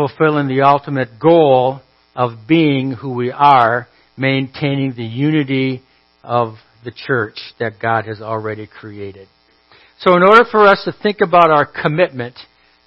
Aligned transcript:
fulfilling 0.00 0.48
the 0.48 0.62
ultimate 0.62 1.20
goal 1.20 1.78
of 2.16 2.30
being 2.48 2.92
who 2.92 3.12
we 3.12 3.30
are, 3.30 3.86
maintaining 4.16 4.94
the 4.96 5.04
unity 5.04 5.82
of 6.24 6.54
the 6.86 6.90
church 6.90 7.38
that 7.58 7.74
God 7.82 8.06
has 8.06 8.22
already 8.22 8.66
created. 8.66 9.28
So 9.98 10.16
in 10.16 10.22
order 10.22 10.44
for 10.50 10.66
us 10.66 10.80
to 10.86 10.96
think 11.02 11.18
about 11.20 11.50
our 11.50 11.66
commitment, 11.66 12.34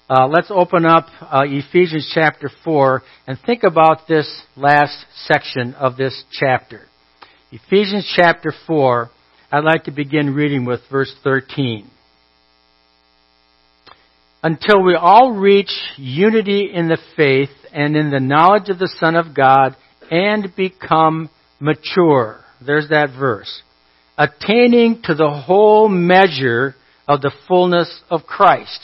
uh, 0.09 0.27
let's 0.27 0.49
open 0.49 0.87
up 0.87 1.05
uh, 1.21 1.43
Ephesians 1.45 2.11
chapter 2.15 2.49
4 2.63 3.03
and 3.27 3.37
think 3.45 3.61
about 3.61 4.07
this 4.09 4.41
last 4.55 5.05
section 5.27 5.75
of 5.75 5.95
this 5.97 6.23
chapter. 6.31 6.87
Ephesians 7.51 8.11
chapter 8.15 8.51
4, 8.65 9.11
I'd 9.51 9.63
like 9.63 9.83
to 9.83 9.91
begin 9.91 10.33
reading 10.33 10.65
with 10.65 10.79
verse 10.89 11.13
13. 11.23 11.91
Until 14.43 14.83
we 14.83 14.93
all 14.95 15.31
reach 15.31 15.71
unity 15.97 16.69
in 16.73 16.89
the 16.89 16.97
faith 17.15 17.49
and 17.71 17.95
in 17.95 18.11
the 18.11 18.19
knowledge 18.19 18.67
of 18.67 18.77
the 18.77 18.93
Son 18.99 19.15
of 19.15 19.33
God 19.33 19.77
and 20.11 20.53
become 20.55 21.29
mature. 21.61 22.41
There's 22.63 22.89
that 22.89 23.17
verse. 23.17 23.63
Attaining 24.17 25.01
to 25.05 25.15
the 25.15 25.29
whole 25.29 25.87
measure 25.87 26.75
of 27.07 27.21
the 27.21 27.31
fullness 27.47 28.01
of 28.09 28.23
Christ. 28.23 28.81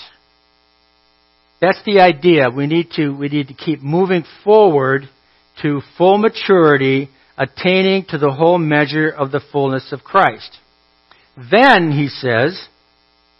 That's 1.61 1.81
the 1.85 1.99
idea. 1.99 2.49
We 2.49 2.65
need 2.67 2.91
to, 2.95 3.09
we 3.09 3.27
need 3.27 3.49
to 3.49 3.53
keep 3.53 3.81
moving 3.81 4.23
forward 4.43 5.09
to 5.61 5.81
full 5.97 6.17
maturity, 6.17 7.09
attaining 7.37 8.05
to 8.09 8.17
the 8.17 8.31
whole 8.31 8.57
measure 8.57 9.09
of 9.09 9.31
the 9.31 9.41
fullness 9.51 9.91
of 9.91 10.05
Christ. 10.05 10.57
Then, 11.51 11.91
he 11.91 12.07
says, 12.07 12.67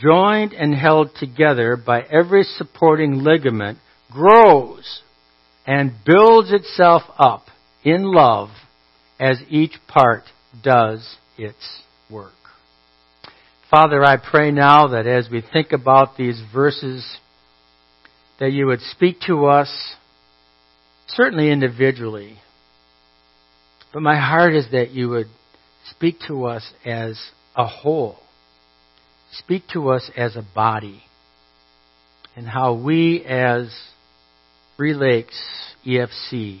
joined 0.00 0.52
and 0.52 0.74
held 0.74 1.10
together 1.16 1.76
by 1.76 2.02
every 2.02 2.42
supporting 2.42 3.22
ligament, 3.22 3.78
grows 4.10 5.02
and 5.66 5.92
builds 6.04 6.52
itself 6.52 7.02
up 7.18 7.46
in 7.82 8.02
love 8.02 8.50
as 9.18 9.38
each 9.48 9.74
part 9.88 10.24
does 10.62 11.16
its 11.38 11.82
work. 12.10 12.32
Father, 13.70 14.04
I 14.04 14.16
pray 14.18 14.50
now 14.50 14.88
that 14.88 15.06
as 15.06 15.28
we 15.30 15.42
think 15.52 15.72
about 15.72 16.16
these 16.16 16.40
verses, 16.52 17.18
that 18.38 18.52
you 18.52 18.66
would 18.66 18.80
speak 18.80 19.20
to 19.26 19.46
us, 19.46 19.94
certainly 21.08 21.50
individually, 21.50 22.38
but 23.92 24.02
my 24.02 24.16
heart 24.16 24.54
is 24.54 24.66
that 24.72 24.90
you 24.90 25.08
would 25.08 25.28
speak 25.90 26.16
to 26.26 26.44
us 26.44 26.72
as 26.84 27.18
a 27.56 27.66
whole. 27.66 28.18
Speak 29.38 29.64
to 29.72 29.90
us 29.90 30.10
as 30.16 30.36
a 30.36 30.46
body. 30.54 31.02
And 32.36 32.46
how 32.46 32.74
we 32.74 33.24
as 33.24 33.74
Three 34.76 34.94
Lakes 34.94 35.38
EFC 35.86 36.60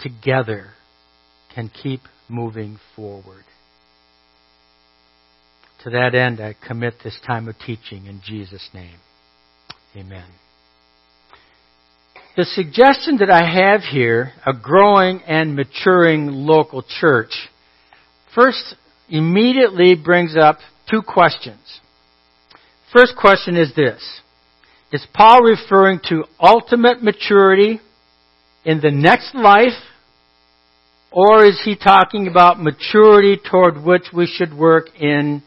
together 0.00 0.68
can 1.54 1.68
keep 1.68 2.00
moving 2.28 2.78
forward. 2.94 3.44
To 5.84 5.90
that 5.90 6.14
end, 6.14 6.40
I 6.40 6.54
commit 6.66 6.94
this 7.02 7.18
time 7.26 7.48
of 7.48 7.56
teaching 7.64 8.06
in 8.06 8.20
Jesus' 8.24 8.68
name. 8.74 8.96
Amen. 9.96 10.26
The 12.36 12.44
suggestion 12.44 13.18
that 13.18 13.30
I 13.30 13.44
have 13.44 13.80
here, 13.80 14.32
a 14.46 14.52
growing 14.52 15.22
and 15.26 15.56
maturing 15.56 16.28
local 16.28 16.84
church, 17.00 17.32
first 18.34 18.76
immediately 19.08 19.96
brings 19.96 20.36
up 20.36 20.58
two 20.90 21.02
questions. 21.02 21.80
First 22.92 23.14
question 23.16 23.56
is 23.56 23.74
this. 23.74 24.20
Is 24.92 25.06
Paul 25.12 25.42
referring 25.42 26.00
to 26.08 26.24
ultimate 26.40 27.02
maturity 27.02 27.80
in 28.64 28.80
the 28.80 28.90
next 28.90 29.34
life 29.34 29.76
or 31.10 31.44
is 31.44 31.60
he 31.64 31.74
talking 31.76 32.26
about 32.26 32.60
maturity 32.60 33.38
toward 33.50 33.82
which 33.82 34.04
we 34.14 34.26
should 34.26 34.54
work 34.54 34.86
in 34.98 35.42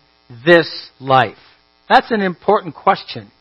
this 0.45 0.89
life? 0.99 1.37
That's 1.87 2.11
an 2.11 2.21
important 2.21 2.75
question. 2.75 3.31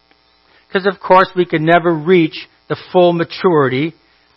Because 0.69 0.87
of 0.87 1.01
course 1.01 1.29
we 1.35 1.47
can 1.47 1.65
never 1.65 1.95
reach 1.95 2.47
the 2.69 2.77
full 2.93 3.13
maturity 3.13 3.95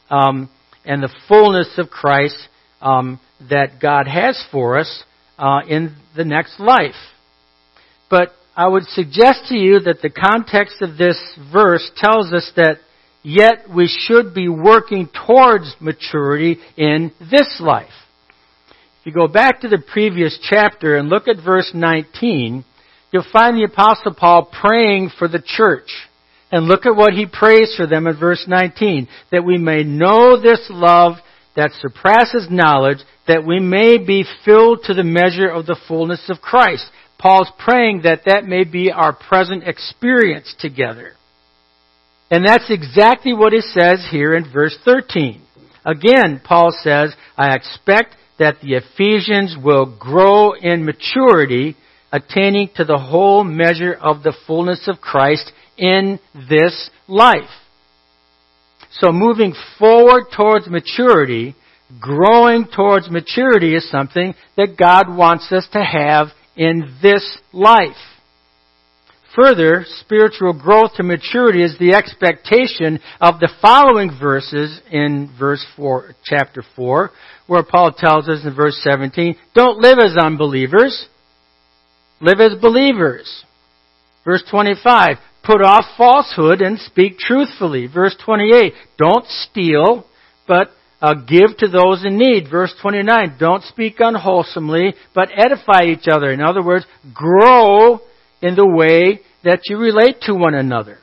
um, 0.09 0.50
and 0.85 1.03
the 1.03 1.13
fullness 1.28 1.69
of 1.78 1.90
Christ 1.90 2.38
um, 2.81 3.19
that 3.50 3.80
God 3.81 4.07
has 4.07 4.41
for 4.51 4.78
us 4.78 5.03
uh, 5.38 5.62
in 5.68 5.95
the 6.16 6.25
next 6.25 6.59
life. 6.59 6.95
But 8.09 8.33
I 8.55 8.67
would 8.67 8.83
suggest 8.85 9.47
to 9.47 9.55
you 9.55 9.79
that 9.81 10.01
the 10.01 10.09
context 10.09 10.81
of 10.81 10.97
this 10.97 11.17
verse 11.51 11.89
tells 11.97 12.31
us 12.31 12.51
that 12.55 12.77
yet 13.23 13.69
we 13.73 13.87
should 13.87 14.33
be 14.33 14.47
working 14.47 15.09
towards 15.25 15.75
maturity 15.79 16.59
in 16.77 17.11
this 17.19 17.59
life. 17.59 17.89
If 18.99 19.07
you 19.07 19.11
go 19.13 19.27
back 19.27 19.61
to 19.61 19.67
the 19.67 19.83
previous 19.91 20.39
chapter 20.41 20.97
and 20.97 21.09
look 21.09 21.27
at 21.27 21.43
verse 21.43 21.71
19, 21.73 22.63
you'll 23.11 23.25
find 23.33 23.57
the 23.57 23.65
apostle 23.65 24.13
Paul 24.13 24.45
praying 24.45 25.11
for 25.17 25.27
the 25.27 25.43
church. 25.43 25.89
And 26.51 26.67
look 26.67 26.85
at 26.85 26.95
what 26.95 27.13
he 27.13 27.25
prays 27.25 27.73
for 27.75 27.87
them 27.87 28.05
in 28.05 28.19
verse 28.19 28.45
19. 28.47 29.07
That 29.31 29.43
we 29.43 29.57
may 29.57 29.83
know 29.83 30.39
this 30.39 30.67
love 30.69 31.13
that 31.55 31.71
surpasses 31.81 32.47
knowledge, 32.49 32.99
that 33.27 33.45
we 33.45 33.59
may 33.59 33.97
be 33.97 34.23
filled 34.45 34.83
to 34.83 34.93
the 34.93 35.03
measure 35.03 35.49
of 35.49 35.65
the 35.65 35.79
fullness 35.87 36.29
of 36.29 36.41
Christ. 36.41 36.85
Paul's 37.23 37.50
praying 37.57 38.01
that 38.01 38.23
that 38.25 38.44
may 38.44 38.66
be 38.66 38.91
our 38.91 39.13
present 39.13 39.63
experience 39.66 40.53
together. 40.59 41.13
And 42.29 42.45
that's 42.45 42.69
exactly 42.69 43.34
what 43.34 43.53
he 43.53 43.61
says 43.61 44.06
here 44.11 44.35
in 44.35 44.51
verse 44.51 44.78
13. 44.84 45.41
Again, 45.85 46.41
Paul 46.44 46.75
says, 46.81 47.16
I 47.38 47.56
expect 47.56 48.17
that 48.39 48.57
the 48.62 48.73
Ephesians 48.73 49.56
will 49.63 49.95
grow 49.97 50.51
in 50.51 50.83
maturity, 50.83 51.78
attaining 52.12 52.72
to 52.75 52.83
the 52.83 52.97
whole 52.97 53.45
measure 53.45 53.94
of 53.94 54.22
the 54.23 54.35
fullness 54.45 54.89
of 54.89 55.00
Christ 55.00 55.50
in 55.78 56.19
this 56.50 56.89
life. 57.07 57.50
So 59.00 59.13
moving 59.13 59.53
forward 59.79 60.25
towards 60.35 60.67
maturity, 60.67 61.56
growing 62.01 62.67
towards 62.67 63.09
maturity 63.09 63.75
is 63.75 63.89
something 63.89 64.33
that 64.57 64.78
God 64.78 65.16
wants 65.16 65.53
us 65.53 65.66
to 65.72 65.81
have 65.81 66.28
in 66.55 66.95
this 67.01 67.37
life. 67.51 67.95
Further, 69.35 69.83
spiritual 70.01 70.53
growth 70.53 70.93
to 70.95 71.03
maturity 71.03 71.63
is 71.63 71.75
the 71.79 71.95
expectation 71.95 72.99
of 73.19 73.39
the 73.39 73.49
following 73.61 74.11
verses 74.19 74.79
in 74.91 75.33
verse 75.39 75.65
4, 75.75 76.13
chapter 76.23 76.63
4, 76.75 77.09
where 77.47 77.63
Paul 77.63 77.93
tells 77.93 78.29
us 78.29 78.45
in 78.45 78.55
verse 78.55 78.79
17, 78.83 79.35
don't 79.55 79.79
live 79.79 79.97
as 79.97 80.15
unbelievers, 80.15 81.07
live 82.21 82.39
as 82.39 82.61
believers. 82.61 83.43
Verse 84.23 84.43
25, 84.51 85.17
put 85.43 85.63
off 85.63 85.85
falsehood 85.97 86.61
and 86.61 86.77
speak 86.77 87.17
truthfully. 87.17 87.87
Verse 87.87 88.15
28, 88.23 88.73
don't 88.99 89.25
steal, 89.25 90.05
but 90.47 90.69
uh, 91.03 91.15
give 91.15 91.57
to 91.57 91.67
those 91.67 92.05
in 92.05 92.17
need. 92.17 92.50
Verse 92.50 92.73
29, 92.81 93.35
don't 93.38 93.61
speak 93.63 93.95
unwholesomely, 94.00 94.94
but 95.13 95.29
edify 95.35 95.83
each 95.83 96.07
other. 96.09 96.31
In 96.31 96.41
other 96.41 96.63
words, 96.63 96.85
grow 97.13 98.00
in 98.41 98.55
the 98.55 98.65
way 98.65 99.19
that 99.44 99.59
you 99.65 99.77
relate 99.77 100.21
to 100.21 100.33
one 100.33 100.55
another. 100.55 100.97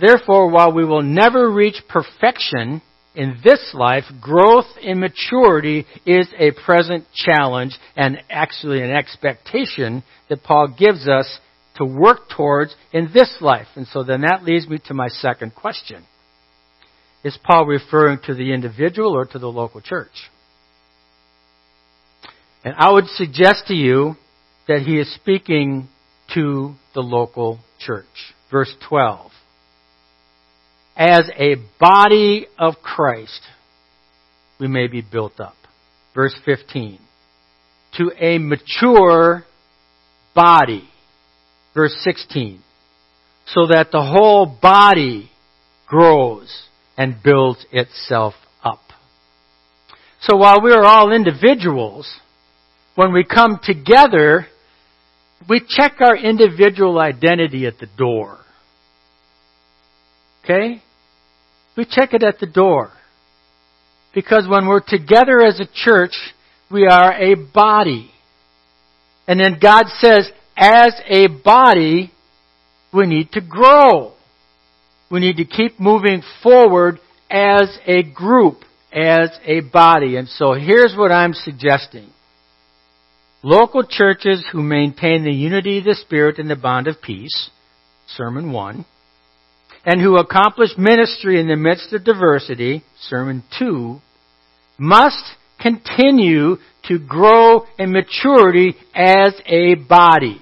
Therefore, 0.00 0.50
while 0.50 0.72
we 0.72 0.84
will 0.86 1.02
never 1.02 1.50
reach 1.50 1.76
perfection 1.90 2.80
in 3.14 3.36
this 3.44 3.72
life, 3.74 4.04
growth 4.20 4.64
in 4.80 4.98
maturity 4.98 5.84
is 6.06 6.26
a 6.38 6.52
present 6.64 7.04
challenge 7.14 7.76
and 7.96 8.16
actually 8.30 8.82
an 8.82 8.90
expectation 8.90 10.02
that 10.30 10.42
Paul 10.42 10.74
gives 10.76 11.06
us 11.06 11.38
to 11.76 11.84
work 11.84 12.30
towards 12.34 12.74
in 12.94 13.10
this 13.12 13.36
life. 13.42 13.68
And 13.76 13.86
so 13.86 14.04
then 14.04 14.22
that 14.22 14.42
leads 14.42 14.66
me 14.66 14.78
to 14.86 14.94
my 14.94 15.08
second 15.08 15.54
question. 15.54 16.06
Is 17.24 17.38
Paul 17.42 17.64
referring 17.64 18.18
to 18.26 18.34
the 18.34 18.52
individual 18.52 19.16
or 19.16 19.24
to 19.24 19.38
the 19.38 19.48
local 19.48 19.80
church? 19.80 20.30
And 22.62 22.74
I 22.76 22.92
would 22.92 23.06
suggest 23.06 23.64
to 23.68 23.74
you 23.74 24.16
that 24.68 24.82
he 24.82 24.98
is 24.98 25.12
speaking 25.14 25.88
to 26.34 26.74
the 26.94 27.00
local 27.00 27.60
church. 27.78 28.04
Verse 28.50 28.74
12. 28.88 29.30
As 30.96 31.28
a 31.36 31.56
body 31.80 32.46
of 32.58 32.74
Christ, 32.82 33.40
we 34.60 34.68
may 34.68 34.86
be 34.86 35.00
built 35.02 35.40
up. 35.40 35.56
Verse 36.14 36.34
15. 36.44 36.98
To 37.94 38.12
a 38.18 38.38
mature 38.38 39.44
body. 40.34 40.88
Verse 41.74 41.94
16. 42.02 42.60
So 43.46 43.66
that 43.66 43.88
the 43.92 44.02
whole 44.02 44.46
body 44.46 45.30
grows 45.86 46.68
and 46.96 47.16
builds 47.22 47.64
itself 47.72 48.34
up. 48.62 48.80
So 50.22 50.36
while 50.36 50.60
we 50.62 50.72
are 50.72 50.84
all 50.84 51.12
individuals, 51.12 52.08
when 52.94 53.12
we 53.12 53.24
come 53.24 53.58
together, 53.62 54.46
we 55.48 55.60
check 55.66 55.96
our 56.00 56.16
individual 56.16 56.98
identity 56.98 57.66
at 57.66 57.78
the 57.78 57.88
door. 57.98 58.38
Okay? 60.44 60.82
We 61.76 61.84
check 61.84 62.14
it 62.14 62.22
at 62.22 62.38
the 62.38 62.46
door. 62.46 62.90
Because 64.14 64.46
when 64.48 64.66
we're 64.66 64.80
together 64.80 65.44
as 65.44 65.58
a 65.58 65.66
church, 65.74 66.14
we 66.70 66.86
are 66.86 67.12
a 67.12 67.34
body. 67.34 68.10
And 69.26 69.40
then 69.40 69.58
God 69.60 69.86
says, 69.98 70.30
as 70.56 70.94
a 71.08 71.26
body, 71.26 72.12
we 72.92 73.06
need 73.06 73.32
to 73.32 73.40
grow. 73.40 74.12
We 75.14 75.20
need 75.20 75.36
to 75.36 75.44
keep 75.44 75.78
moving 75.78 76.24
forward 76.42 76.98
as 77.30 77.78
a 77.86 78.02
group, 78.02 78.62
as 78.92 79.30
a 79.44 79.60
body. 79.60 80.16
And 80.16 80.26
so 80.26 80.54
here's 80.54 80.96
what 80.98 81.12
I'm 81.12 81.34
suggesting. 81.34 82.10
Local 83.40 83.84
churches 83.88 84.44
who 84.50 84.60
maintain 84.60 85.22
the 85.22 85.30
unity 85.30 85.78
of 85.78 85.84
the 85.84 85.94
Spirit 85.94 86.40
and 86.40 86.50
the 86.50 86.56
bond 86.56 86.88
of 86.88 87.00
peace, 87.00 87.50
Sermon 88.08 88.50
1, 88.50 88.84
and 89.84 90.00
who 90.00 90.16
accomplish 90.16 90.70
ministry 90.76 91.40
in 91.40 91.46
the 91.46 91.54
midst 91.54 91.92
of 91.92 92.02
diversity, 92.02 92.82
Sermon 92.98 93.44
2, 93.56 94.00
must 94.78 95.22
continue 95.60 96.56
to 96.88 96.98
grow 96.98 97.66
in 97.78 97.92
maturity 97.92 98.74
as 98.92 99.32
a 99.46 99.76
body. 99.76 100.40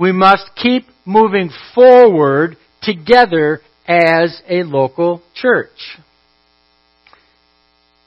We 0.00 0.10
must 0.10 0.50
keep 0.56 0.86
moving 1.06 1.50
forward 1.76 2.56
together 2.82 3.60
as 3.86 4.40
a 4.48 4.62
local 4.62 5.22
church. 5.34 5.98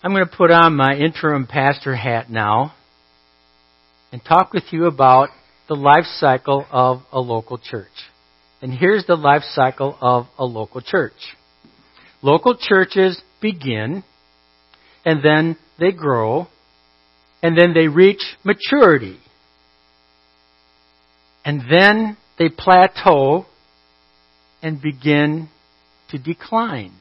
I'm 0.03 0.11
going 0.11 0.25
to 0.25 0.35
put 0.35 0.51
on 0.51 0.75
my 0.75 0.93
interim 0.95 1.47
pastor 1.47 1.95
hat 1.95 2.29
now 2.29 2.73
and 4.11 4.23
talk 4.23 4.53
with 4.53 4.65
you 4.71 4.85
about 4.85 5.29
the 5.67 5.75
life 5.75 6.05
cycle 6.05 6.65
of 6.71 7.01
a 7.11 7.19
local 7.19 7.57
church. 7.57 7.87
And 8.61 8.71
here's 8.71 9.05
the 9.05 9.15
life 9.15 9.43
cycle 9.53 9.97
of 9.99 10.27
a 10.37 10.45
local 10.45 10.81
church. 10.81 11.35
Local 12.21 12.55
churches 12.57 13.21
begin, 13.41 14.03
and 15.03 15.23
then 15.23 15.57
they 15.79 15.91
grow, 15.91 16.47
and 17.41 17.57
then 17.57 17.73
they 17.73 17.87
reach 17.87 18.21
maturity. 18.43 19.19
And 21.43 21.61
then 21.69 22.17
they 22.39 22.49
plateau 22.49 23.45
and 24.65 24.81
begin 24.81 25.47
to 26.09 26.17
decline. 26.17 26.91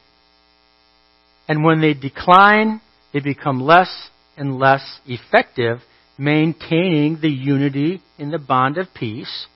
And 1.47 1.63
when 1.63 1.81
they 1.81 1.95
decline, 1.95 2.79
they 3.11 3.21
become 3.21 3.59
less 3.59 3.89
and 4.37 4.59
less 4.59 4.99
effective 5.07 5.79
maintaining 6.15 7.19
the 7.19 7.29
unity 7.29 8.03
in 8.19 8.29
the 8.29 8.37
bond 8.37 8.77
of 8.77 8.93
peace 8.93 9.47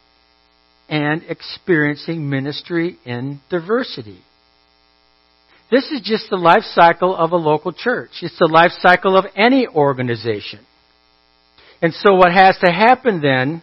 and 0.90 1.22
experiencing 1.30 2.28
ministry 2.28 2.98
in 3.06 3.42
diversity. 3.52 4.20
This 5.70 5.86
is 5.92 6.02
just 6.04 6.32
the 6.32 6.36
life 6.36 6.64
cycle 6.64 7.16
of 7.16 7.32
a 7.32 7.38
local 7.38 7.72
church. 7.72 8.10
It's 8.24 8.40
the 8.40 8.50
life 8.52 8.72
cycle 8.80 9.16
of 9.16 9.26
any 9.36 9.68
organization. 9.68 10.66
And 11.80 11.94
so 11.94 12.16
what 12.16 12.32
has 12.32 12.58
to 12.66 12.72
happen 12.72 13.22
then, 13.22 13.62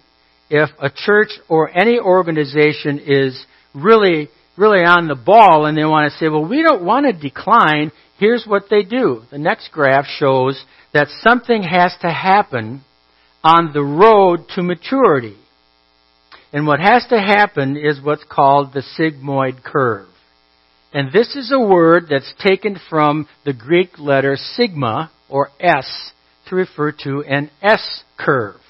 if 0.49 0.71
a 0.79 0.89
church 0.89 1.31
or 1.49 1.69
any 1.77 1.99
organization 1.99 3.01
is 3.05 3.45
really, 3.77 4.29
really 4.57 4.85
on 4.85 5.07
the 5.07 5.15
ball 5.15 5.67
and 5.67 5.77
they 5.77 5.85
want 5.85 6.11
to 6.11 6.19
say, 6.19 6.29
well, 6.29 6.49
we 6.49 6.63
don't 6.63 6.85
want 6.85 7.07
to 7.07 7.13
decline, 7.13 7.93
here's 8.19 8.45
what 8.47 8.65
they 8.71 8.83
do. 8.83 9.23
The 9.31 9.39
next 9.39 9.71
graph 9.71 10.07
shows 10.07 10.65
that 10.93 11.09
something 11.21 11.63
has 11.63 11.95
to 12.01 12.11
happen 12.11 12.83
on 13.45 13.73
the 13.73 13.83
road 13.83 14.49
to 14.55 14.63
maturity. 14.63 15.37
And 16.53 16.67
what 16.67 16.81
has 16.81 17.07
to 17.11 17.21
happen 17.21 17.77
is 17.77 18.01
what's 18.03 18.25
called 18.29 18.73
the 18.73 18.83
sigmoid 18.99 19.63
curve. 19.63 20.09
And 20.93 21.13
this 21.13 21.37
is 21.37 21.53
a 21.53 21.61
word 21.61 22.07
that's 22.09 22.33
taken 22.43 22.79
from 22.89 23.29
the 23.45 23.53
Greek 23.53 23.99
letter 23.99 24.37
sigma, 24.37 25.11
or 25.29 25.51
S, 25.61 26.13
to 26.49 26.57
refer 26.57 26.93
to 27.05 27.23
an 27.29 27.51
S 27.63 28.05
curve. 28.17 28.61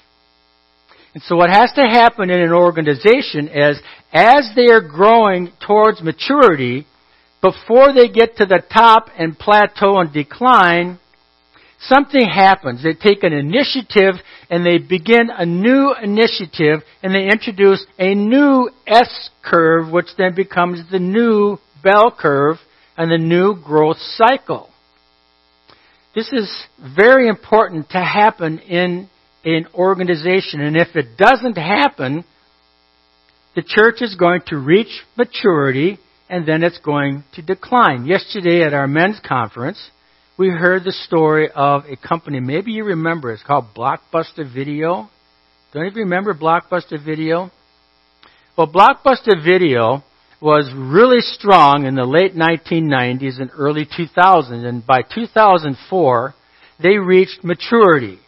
And 1.13 1.23
so 1.23 1.35
what 1.35 1.49
has 1.49 1.71
to 1.73 1.81
happen 1.81 2.29
in 2.29 2.39
an 2.39 2.53
organization 2.53 3.47
is, 3.47 3.79
as 4.13 4.51
they 4.55 4.67
are 4.67 4.81
growing 4.81 5.51
towards 5.65 6.01
maturity, 6.01 6.85
before 7.41 7.93
they 7.93 8.07
get 8.07 8.37
to 8.37 8.45
the 8.45 8.61
top 8.71 9.09
and 9.17 9.37
plateau 9.37 9.99
and 9.99 10.11
decline, 10.11 10.99
something 11.79 12.25
happens. 12.25 12.83
They 12.83 12.93
take 12.93 13.23
an 13.23 13.33
initiative 13.33 14.15
and 14.49 14.65
they 14.65 14.77
begin 14.77 15.29
a 15.29 15.45
new 15.45 15.93
initiative 16.01 16.81
and 17.03 17.13
they 17.13 17.25
introduce 17.25 17.85
a 17.99 18.15
new 18.15 18.69
S 18.85 19.29
curve, 19.43 19.91
which 19.91 20.07
then 20.17 20.35
becomes 20.35 20.89
the 20.91 20.99
new 20.99 21.57
bell 21.83 22.15
curve 22.17 22.57
and 22.97 23.11
the 23.11 23.17
new 23.17 23.55
growth 23.55 23.97
cycle. 23.97 24.69
This 26.15 26.33
is 26.33 26.51
very 26.95 27.27
important 27.27 27.91
to 27.91 27.99
happen 27.99 28.59
in 28.59 29.09
an 29.55 29.67
organization, 29.73 30.59
and 30.59 30.75
if 30.75 30.95
it 30.95 31.17
doesn't 31.17 31.57
happen, 31.57 32.25
the 33.55 33.63
church 33.65 34.01
is 34.01 34.15
going 34.15 34.41
to 34.47 34.57
reach 34.57 35.01
maturity 35.17 35.97
and 36.29 36.45
then 36.45 36.63
it's 36.63 36.79
going 36.79 37.23
to 37.33 37.41
decline. 37.41 38.05
Yesterday 38.05 38.63
at 38.63 38.73
our 38.73 38.87
men's 38.87 39.19
conference, 39.25 39.79
we 40.37 40.49
heard 40.49 40.83
the 40.83 40.91
story 40.91 41.49
of 41.55 41.83
a 41.85 41.95
company. 41.95 42.41
Maybe 42.41 42.73
you 42.73 42.83
remember. 42.83 43.31
It's 43.31 43.41
called 43.41 43.67
Blockbuster 43.75 44.53
Video. 44.53 45.09
Don't 45.73 45.85
you 45.85 46.03
remember 46.03 46.33
Blockbuster 46.33 47.03
Video? 47.03 47.49
Well, 48.57 48.67
Blockbuster 48.67 49.41
Video 49.43 50.03
was 50.41 50.69
really 50.75 51.21
strong 51.21 51.85
in 51.85 51.95
the 51.95 52.03
late 52.03 52.35
1990s 52.35 53.39
and 53.39 53.49
early 53.53 53.85
2000s, 53.85 54.65
and 54.65 54.85
by 54.85 55.01
2004, 55.01 56.35
they 56.83 56.97
reached 56.97 57.43
maturity. 57.43 58.19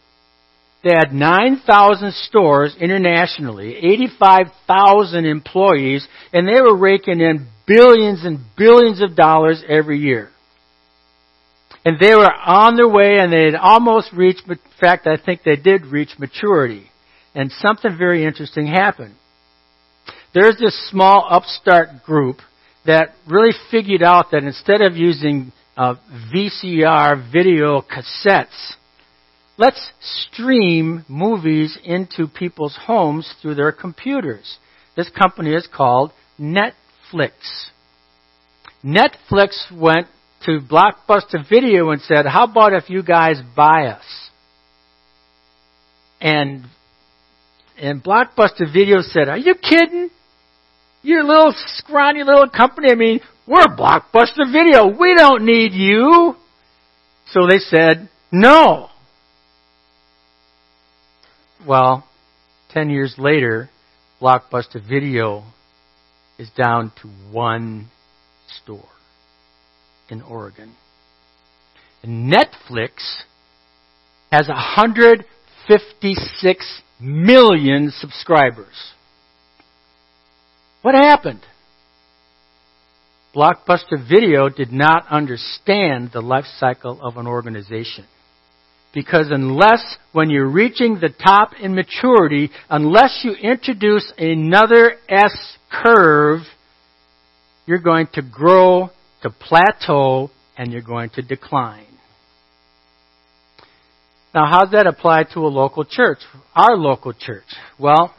They 0.82 0.90
had 0.90 1.12
9,000 1.12 2.14
stores 2.14 2.74
internationally, 2.80 3.76
85,000 3.76 5.26
employees, 5.26 6.06
and 6.32 6.48
they 6.48 6.60
were 6.60 6.76
raking 6.76 7.20
in 7.20 7.48
billions 7.66 8.24
and 8.24 8.38
billions 8.56 9.02
of 9.02 9.14
dollars 9.14 9.62
every 9.68 9.98
year. 9.98 10.30
And 11.84 11.98
they 11.98 12.14
were 12.14 12.32
on 12.32 12.76
their 12.76 12.88
way 12.88 13.18
and 13.18 13.32
they 13.32 13.44
had 13.44 13.54
almost 13.54 14.12
reached, 14.12 14.42
in 14.48 14.58
fact, 14.80 15.06
I 15.06 15.16
think 15.16 15.42
they 15.42 15.56
did 15.56 15.86
reach 15.86 16.18
maturity. 16.18 16.90
And 17.34 17.52
something 17.52 17.96
very 17.96 18.24
interesting 18.24 18.66
happened. 18.66 19.14
There's 20.34 20.58
this 20.58 20.90
small 20.90 21.26
upstart 21.28 22.04
group 22.04 22.38
that 22.86 23.14
really 23.28 23.54
figured 23.70 24.02
out 24.02 24.30
that 24.32 24.44
instead 24.44 24.80
of 24.82 24.96
using 24.96 25.52
uh, 25.76 25.94
VCR 26.34 27.32
video 27.32 27.82
cassettes, 27.82 28.74
let's 29.60 29.92
stream 30.00 31.04
movies 31.06 31.78
into 31.84 32.26
people's 32.26 32.76
homes 32.86 33.32
through 33.40 33.54
their 33.54 33.72
computers. 33.72 34.56
This 34.96 35.10
company 35.10 35.52
is 35.52 35.68
called 35.72 36.12
Netflix. 36.40 37.32
Netflix 38.82 39.70
went 39.70 40.06
to 40.46 40.60
Blockbuster 40.60 41.46
Video 41.48 41.90
and 41.90 42.00
said, 42.00 42.24
How 42.24 42.44
about 42.44 42.72
if 42.72 42.88
you 42.88 43.02
guys 43.02 43.36
buy 43.54 43.88
us? 43.88 44.30
And 46.22 46.64
and 47.78 48.02
Blockbuster 48.02 48.72
Video 48.72 49.02
said, 49.02 49.28
Are 49.28 49.38
you 49.38 49.54
kidding? 49.54 50.08
You're 51.02 51.20
a 51.20 51.26
little 51.26 51.54
scrawny 51.54 52.24
little 52.24 52.48
company. 52.48 52.88
I 52.90 52.94
mean, 52.94 53.20
we're 53.46 53.66
Blockbuster 53.76 54.50
Video. 54.50 54.86
We 54.98 55.14
don't 55.14 55.44
need 55.44 55.72
you. 55.72 56.34
So 57.32 57.40
they 57.46 57.58
said, 57.58 58.08
No. 58.32 58.89
Well, 61.66 62.04
ten 62.70 62.88
years 62.90 63.16
later, 63.18 63.68
Blockbuster 64.20 64.80
Video 64.86 65.44
is 66.38 66.50
down 66.50 66.92
to 67.02 67.08
one 67.30 67.88
store 68.62 68.88
in 70.08 70.22
Oregon. 70.22 70.74
And 72.02 72.32
Netflix 72.32 73.24
has 74.32 74.48
156 74.48 76.82
million 76.98 77.90
subscribers. 77.90 78.94
What 80.82 80.94
happened? 80.94 81.42
Blockbuster 83.34 83.98
Video 84.08 84.48
did 84.48 84.72
not 84.72 85.06
understand 85.10 86.12
the 86.12 86.22
life 86.22 86.46
cycle 86.58 86.98
of 87.02 87.18
an 87.18 87.26
organization. 87.26 88.06
Because 88.92 89.28
unless, 89.30 89.98
when 90.12 90.30
you're 90.30 90.50
reaching 90.50 90.94
the 90.94 91.10
top 91.10 91.52
in 91.60 91.74
maturity, 91.74 92.50
unless 92.68 93.20
you 93.22 93.32
introduce 93.34 94.12
another 94.18 94.96
S 95.08 95.56
curve, 95.70 96.40
you're 97.66 97.78
going 97.78 98.08
to 98.14 98.22
grow 98.22 98.90
to 99.22 99.30
plateau 99.30 100.30
and 100.56 100.72
you're 100.72 100.82
going 100.82 101.10
to 101.10 101.22
decline. 101.22 101.86
Now, 104.34 104.46
how 104.46 104.64
does 104.64 104.72
that 104.72 104.86
apply 104.86 105.24
to 105.34 105.40
a 105.40 105.48
local 105.48 105.84
church? 105.84 106.18
Our 106.54 106.76
local 106.76 107.12
church. 107.12 107.44
Well, 107.78 108.14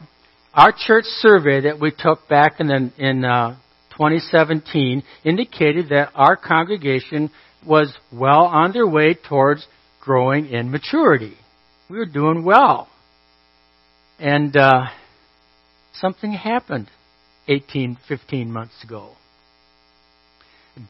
our 0.54 0.72
church 0.72 1.04
survey 1.04 1.62
that 1.62 1.80
we 1.80 1.90
took 1.90 2.28
back 2.28 2.60
in, 2.60 2.66
the, 2.66 2.92
in 2.98 3.24
uh, 3.24 3.56
2017 3.92 5.02
indicated 5.24 5.88
that 5.88 6.10
our 6.14 6.36
congregation 6.36 7.30
was 7.66 7.94
well 8.12 8.44
on 8.44 8.72
their 8.72 8.86
way 8.86 9.14
towards 9.14 9.66
growing 10.02 10.48
in 10.48 10.70
maturity. 10.70 11.36
We 11.88 11.96
were 11.96 12.06
doing 12.06 12.44
well. 12.44 12.88
And 14.18 14.54
uh, 14.56 14.86
something 15.94 16.32
happened 16.32 16.88
18, 17.48 17.98
15 18.08 18.52
months 18.52 18.74
ago. 18.84 19.12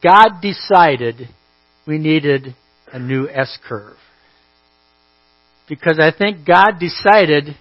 God 0.03 0.41
decided 0.41 1.29
we 1.85 1.97
needed 1.97 2.55
a 2.91 2.99
new 2.99 3.27
S 3.29 3.57
curve. 3.67 3.97
Because 5.69 5.99
I 5.99 6.11
think 6.15 6.45
God 6.45 6.73
decided, 6.79 7.55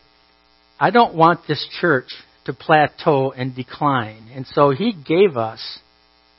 I 0.78 0.90
don't 0.90 1.14
want 1.14 1.40
this 1.46 1.66
church 1.80 2.08
to 2.46 2.52
plateau 2.52 3.32
and 3.32 3.54
decline. 3.54 4.28
And 4.34 4.46
so 4.46 4.70
He 4.70 4.92
gave 4.92 5.36
us, 5.36 5.78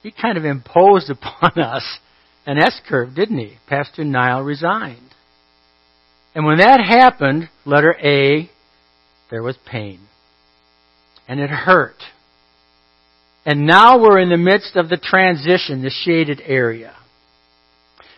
He 0.01 0.11
kind 0.11 0.37
of 0.37 0.45
imposed 0.45 1.09
upon 1.09 1.59
us 1.59 1.83
an 2.45 2.57
S 2.57 2.81
curve, 2.87 3.15
didn't 3.15 3.37
He? 3.37 3.57
Pastor 3.67 4.03
Niall 4.03 4.43
resigned. 4.43 4.99
And 6.35 6.45
when 6.45 6.57
that 6.57 6.79
happened, 6.79 7.49
letter 7.65 7.95
A, 8.03 8.49
there 9.29 9.43
was 9.43 9.57
pain. 9.65 9.99
And 11.27 11.39
it 11.39 11.49
hurt. 11.49 11.95
And 13.45 13.65
now 13.65 13.99
we're 13.99 14.19
in 14.19 14.29
the 14.29 14.37
midst 14.37 14.75
of 14.75 14.89
the 14.89 14.97
transition, 14.97 15.81
the 15.81 15.89
shaded 15.89 16.41
area. 16.45 16.95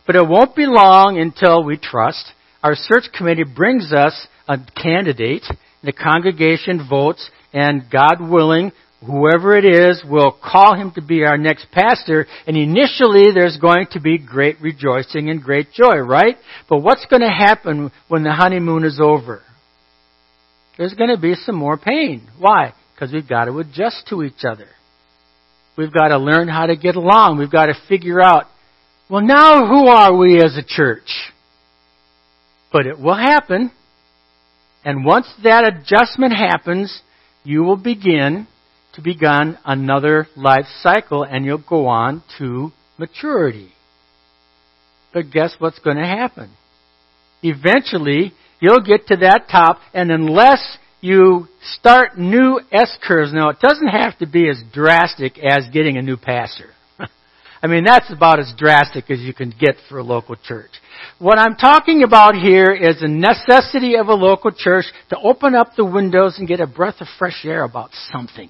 But 0.05 0.15
it 0.15 0.27
won't 0.27 0.55
be 0.55 0.65
long 0.65 1.17
until 1.19 1.63
we 1.63 1.77
trust. 1.77 2.31
Our 2.63 2.75
search 2.75 3.05
committee 3.15 3.43
brings 3.43 3.91
us 3.91 4.27
a 4.47 4.57
candidate. 4.81 5.43
The 5.83 5.93
congregation 5.93 6.87
votes, 6.87 7.29
and 7.53 7.89
God 7.91 8.17
willing, 8.19 8.71
whoever 9.03 9.55
it 9.55 9.65
is 9.65 10.03
will 10.07 10.31
call 10.31 10.75
him 10.75 10.91
to 10.91 11.01
be 11.01 11.23
our 11.23 11.37
next 11.37 11.67
pastor, 11.71 12.27
and 12.47 12.55
initially 12.57 13.31
there's 13.33 13.57
going 13.57 13.87
to 13.91 13.99
be 13.99 14.17
great 14.17 14.61
rejoicing 14.61 15.29
and 15.29 15.41
great 15.41 15.71
joy, 15.71 15.97
right? 15.97 16.37
But 16.69 16.79
what's 16.79 17.05
going 17.05 17.21
to 17.21 17.29
happen 17.29 17.91
when 18.07 18.23
the 18.23 18.33
honeymoon 18.33 18.83
is 18.83 18.99
over? 19.01 19.41
There's 20.77 20.93
going 20.93 21.13
to 21.13 21.21
be 21.21 21.35
some 21.35 21.55
more 21.55 21.77
pain. 21.77 22.27
Why? 22.37 22.73
Because 22.93 23.13
we've 23.13 23.27
got 23.27 23.45
to 23.45 23.59
adjust 23.59 24.07
to 24.09 24.23
each 24.23 24.43
other. 24.43 24.67
We've 25.77 25.93
got 25.93 26.09
to 26.09 26.17
learn 26.17 26.47
how 26.47 26.67
to 26.67 26.75
get 26.75 26.95
along. 26.95 27.37
We've 27.37 27.51
got 27.51 27.65
to 27.65 27.75
figure 27.87 28.21
out, 28.21 28.45
well, 29.09 29.21
now 29.21 29.67
who 29.67 29.87
are 29.87 30.15
we 30.15 30.37
as 30.37 30.57
a 30.57 30.63
church? 30.65 31.09
But 32.71 32.87
it 32.87 32.99
will 32.99 33.15
happen. 33.15 33.71
And 34.83 35.05
once 35.05 35.27
that 35.43 35.63
adjustment 35.65 36.33
happens, 36.33 37.01
you 37.43 37.63
will 37.63 37.77
begin 37.77 38.47
to 38.95 39.01
begin 39.01 39.57
another 39.65 40.27
life 40.35 40.65
cycle 40.81 41.23
and 41.23 41.45
you'll 41.45 41.63
go 41.67 41.87
on 41.87 42.23
to 42.37 42.71
maturity. 42.97 43.71
But 45.13 45.31
guess 45.31 45.55
what's 45.59 45.79
going 45.79 45.97
to 45.97 46.05
happen? 46.05 46.51
Eventually, 47.41 48.33
you'll 48.59 48.81
get 48.81 49.07
to 49.07 49.17
that 49.17 49.47
top 49.49 49.79
and 49.93 50.11
unless 50.11 50.77
you 51.05 51.47
start 51.61 52.17
new 52.17 52.59
S 52.71 52.97
curves. 53.03 53.31
Now, 53.31 53.49
it 53.49 53.59
doesn't 53.59 53.87
have 53.87 54.17
to 54.19 54.27
be 54.27 54.49
as 54.49 54.61
drastic 54.73 55.37
as 55.37 55.69
getting 55.71 55.97
a 55.97 56.01
new 56.01 56.17
pastor. 56.17 56.69
I 57.61 57.67
mean, 57.67 57.83
that's 57.85 58.11
about 58.11 58.39
as 58.39 58.51
drastic 58.57 59.11
as 59.11 59.19
you 59.19 59.33
can 59.33 59.53
get 59.57 59.75
for 59.87 59.99
a 59.99 60.03
local 60.03 60.35
church. 60.35 60.71
What 61.19 61.37
I'm 61.37 61.55
talking 61.55 62.03
about 62.03 62.35
here 62.35 62.73
is 62.73 63.01
the 63.01 63.07
necessity 63.07 63.95
of 63.97 64.07
a 64.07 64.13
local 64.13 64.51
church 64.51 64.85
to 65.09 65.17
open 65.19 65.53
up 65.53 65.75
the 65.77 65.85
windows 65.85 66.37
and 66.39 66.47
get 66.47 66.59
a 66.59 66.67
breath 66.67 67.01
of 67.01 67.07
fresh 67.19 67.45
air 67.45 67.63
about 67.63 67.91
something. 68.11 68.49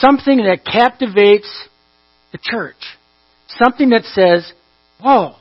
Something 0.00 0.38
that 0.38 0.64
captivates 0.64 1.68
the 2.32 2.38
church. 2.42 2.76
Something 3.62 3.90
that 3.90 4.04
says, 4.04 4.52
whoa, 5.02 5.34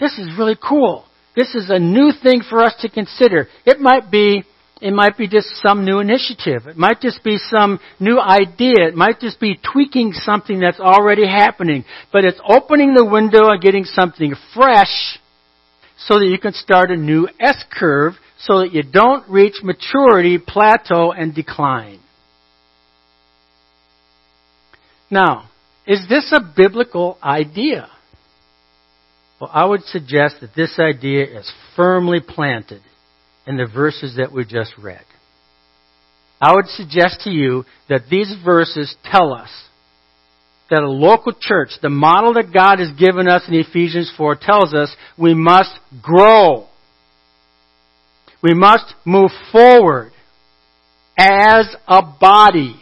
this 0.00 0.18
is 0.18 0.38
really 0.38 0.56
cool. 0.56 1.04
This 1.36 1.54
is 1.54 1.68
a 1.68 1.78
new 1.78 2.12
thing 2.22 2.42
for 2.48 2.62
us 2.62 2.74
to 2.80 2.88
consider. 2.88 3.48
It 3.64 3.78
might 3.80 4.10
be 4.10 4.44
it 4.78 4.92
might 4.92 5.16
be 5.16 5.26
just 5.26 5.48
some 5.66 5.86
new 5.86 6.00
initiative. 6.00 6.66
It 6.66 6.76
might 6.76 7.00
just 7.00 7.24
be 7.24 7.38
some 7.38 7.80
new 7.98 8.20
idea. 8.20 8.88
It 8.88 8.94
might 8.94 9.20
just 9.20 9.40
be 9.40 9.58
tweaking 9.72 10.12
something 10.12 10.60
that's 10.60 10.80
already 10.80 11.26
happening. 11.26 11.84
But 12.12 12.26
it's 12.26 12.40
opening 12.46 12.92
the 12.92 13.04
window 13.04 13.48
and 13.48 13.62
getting 13.62 13.84
something 13.84 14.34
fresh 14.54 15.18
so 15.96 16.18
that 16.18 16.26
you 16.26 16.38
can 16.38 16.52
start 16.52 16.90
a 16.90 16.96
new 16.96 17.26
S 17.40 17.64
curve 17.72 18.14
so 18.38 18.60
that 18.60 18.72
you 18.72 18.82
don't 18.82 19.28
reach 19.30 19.62
maturity, 19.62 20.38
plateau, 20.38 21.12
and 21.12 21.34
decline. 21.34 22.00
Now, 25.10 25.50
is 25.86 26.00
this 26.08 26.32
a 26.32 26.40
biblical 26.40 27.18
idea? 27.22 27.88
Well, 29.40 29.50
I 29.52 29.64
would 29.64 29.82
suggest 29.82 30.36
that 30.40 30.54
this 30.56 30.78
idea 30.78 31.24
is 31.24 31.50
firmly 31.76 32.20
planted 32.20 32.82
in 33.46 33.56
the 33.56 33.66
verses 33.66 34.16
that 34.16 34.32
we 34.32 34.44
just 34.44 34.72
read. 34.78 35.04
I 36.40 36.54
would 36.54 36.66
suggest 36.66 37.20
to 37.22 37.30
you 37.30 37.64
that 37.88 38.08
these 38.10 38.34
verses 38.44 38.94
tell 39.04 39.32
us 39.32 39.50
that 40.70 40.82
a 40.82 40.90
local 40.90 41.32
church, 41.38 41.70
the 41.80 41.88
model 41.88 42.34
that 42.34 42.52
God 42.52 42.80
has 42.80 42.90
given 42.98 43.28
us 43.28 43.42
in 43.46 43.54
Ephesians 43.54 44.12
4 44.16 44.36
tells 44.40 44.74
us 44.74 44.94
we 45.16 45.32
must 45.32 45.78
grow. 46.02 46.66
We 48.42 48.52
must 48.52 48.94
move 49.04 49.30
forward 49.52 50.12
as 51.16 51.74
a 51.86 52.02
body. 52.02 52.76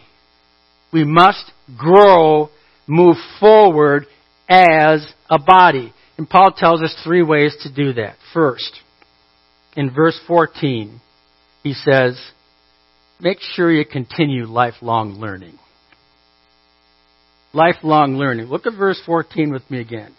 We 0.92 1.04
must 1.04 1.52
grow, 1.78 2.50
move 2.86 3.16
forward 3.40 4.06
as 4.48 5.06
a 5.28 5.38
body. 5.38 5.92
And 6.16 6.28
Paul 6.28 6.52
tells 6.56 6.82
us 6.82 6.94
three 7.04 7.22
ways 7.22 7.56
to 7.62 7.72
do 7.72 7.94
that. 7.94 8.16
First, 8.32 8.80
in 9.76 9.92
verse 9.92 10.18
14, 10.26 11.00
he 11.62 11.72
says, 11.72 12.20
make 13.20 13.38
sure 13.40 13.72
you 13.72 13.84
continue 13.84 14.44
lifelong 14.44 15.14
learning. 15.14 15.58
Lifelong 17.52 18.16
learning. 18.16 18.46
Look 18.46 18.66
at 18.66 18.76
verse 18.76 19.00
14 19.06 19.52
with 19.52 19.68
me 19.70 19.80
again. 19.80 20.14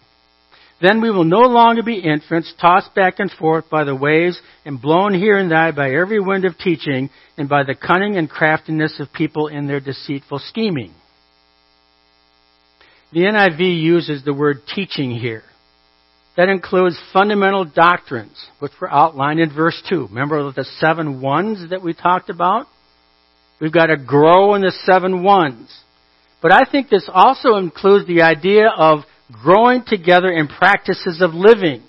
Then 0.80 1.00
we 1.00 1.10
will 1.10 1.24
no 1.24 1.40
longer 1.40 1.82
be 1.82 1.98
infants, 1.98 2.52
tossed 2.60 2.94
back 2.94 3.18
and 3.18 3.30
forth 3.30 3.70
by 3.70 3.84
the 3.84 3.94
waves 3.94 4.38
and 4.64 4.80
blown 4.80 5.14
here 5.14 5.38
and 5.38 5.50
there 5.50 5.72
by 5.72 5.90
every 5.90 6.20
wind 6.20 6.44
of 6.44 6.58
teaching 6.58 7.08
and 7.38 7.48
by 7.48 7.62
the 7.62 7.74
cunning 7.74 8.16
and 8.16 8.28
craftiness 8.28 9.00
of 9.00 9.12
people 9.12 9.48
in 9.48 9.66
their 9.66 9.80
deceitful 9.80 10.38
scheming. 10.38 10.92
The 13.12 13.20
NIV 13.20 13.80
uses 13.80 14.24
the 14.24 14.34
word 14.34 14.58
teaching 14.74 15.10
here. 15.10 15.42
That 16.36 16.48
includes 16.48 16.98
fundamental 17.12 17.64
doctrines, 17.64 18.36
which 18.58 18.72
were 18.80 18.92
outlined 18.92 19.40
in 19.40 19.54
verse 19.54 19.80
2. 19.88 20.08
Remember 20.08 20.52
the 20.52 20.66
seven 20.78 21.22
ones 21.22 21.70
that 21.70 21.82
we 21.82 21.94
talked 21.94 22.28
about? 22.28 22.66
We've 23.60 23.72
got 23.72 23.86
to 23.86 23.96
grow 23.96 24.54
in 24.54 24.60
the 24.60 24.72
seven 24.84 25.22
ones. 25.22 25.74
But 26.42 26.52
I 26.52 26.70
think 26.70 26.90
this 26.90 27.08
also 27.12 27.56
includes 27.56 28.06
the 28.06 28.22
idea 28.22 28.68
of 28.68 29.00
growing 29.32 29.82
together 29.86 30.28
in 30.28 30.46
practices 30.48 31.22
of 31.22 31.32
living. 31.32 31.82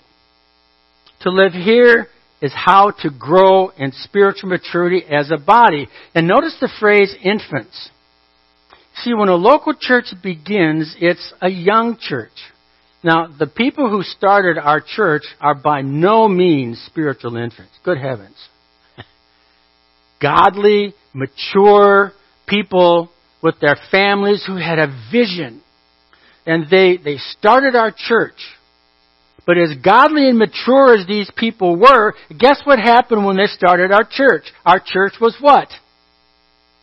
To 1.22 1.30
live 1.30 1.52
here 1.52 2.08
is 2.40 2.52
how 2.54 2.92
to 3.02 3.10
grow 3.10 3.68
in 3.70 3.92
spiritual 3.92 4.48
maturity 4.48 5.02
as 5.04 5.30
a 5.30 5.36
body. 5.36 5.88
And 6.14 6.26
notice 6.26 6.56
the 6.60 6.72
phrase 6.80 7.14
infants. 7.22 7.90
See, 9.02 9.14
when 9.14 9.28
a 9.28 9.34
local 9.34 9.74
church 9.78 10.06
begins, 10.22 10.96
it's 11.00 11.32
a 11.40 11.48
young 11.48 11.98
church. 12.00 12.32
Now, 13.04 13.28
the 13.28 13.46
people 13.46 13.88
who 13.88 14.02
started 14.02 14.58
our 14.58 14.80
church 14.80 15.22
are 15.40 15.54
by 15.54 15.82
no 15.82 16.26
means 16.26 16.82
spiritual 16.86 17.36
infants. 17.36 17.72
Good 17.84 17.98
heavens. 17.98 18.36
Godly, 20.20 20.94
mature 21.14 22.12
people 22.48 23.10
with 23.40 23.60
their 23.60 23.76
families 23.90 24.44
who 24.44 24.56
had 24.56 24.80
a 24.80 24.88
vision. 25.12 25.62
And 26.44 26.68
they, 26.68 26.96
they 26.96 27.18
started 27.18 27.76
our 27.76 27.94
church. 27.96 28.38
But 29.46 29.58
as 29.58 29.74
godly 29.82 30.28
and 30.28 30.38
mature 30.38 30.94
as 30.94 31.06
these 31.06 31.30
people 31.36 31.76
were, 31.76 32.14
guess 32.36 32.60
what 32.64 32.78
happened 32.78 33.24
when 33.24 33.36
they 33.36 33.46
started 33.46 33.92
our 33.92 34.06
church? 34.10 34.44
Our 34.66 34.78
church 34.84 35.14
was 35.20 35.36
what? 35.40 35.68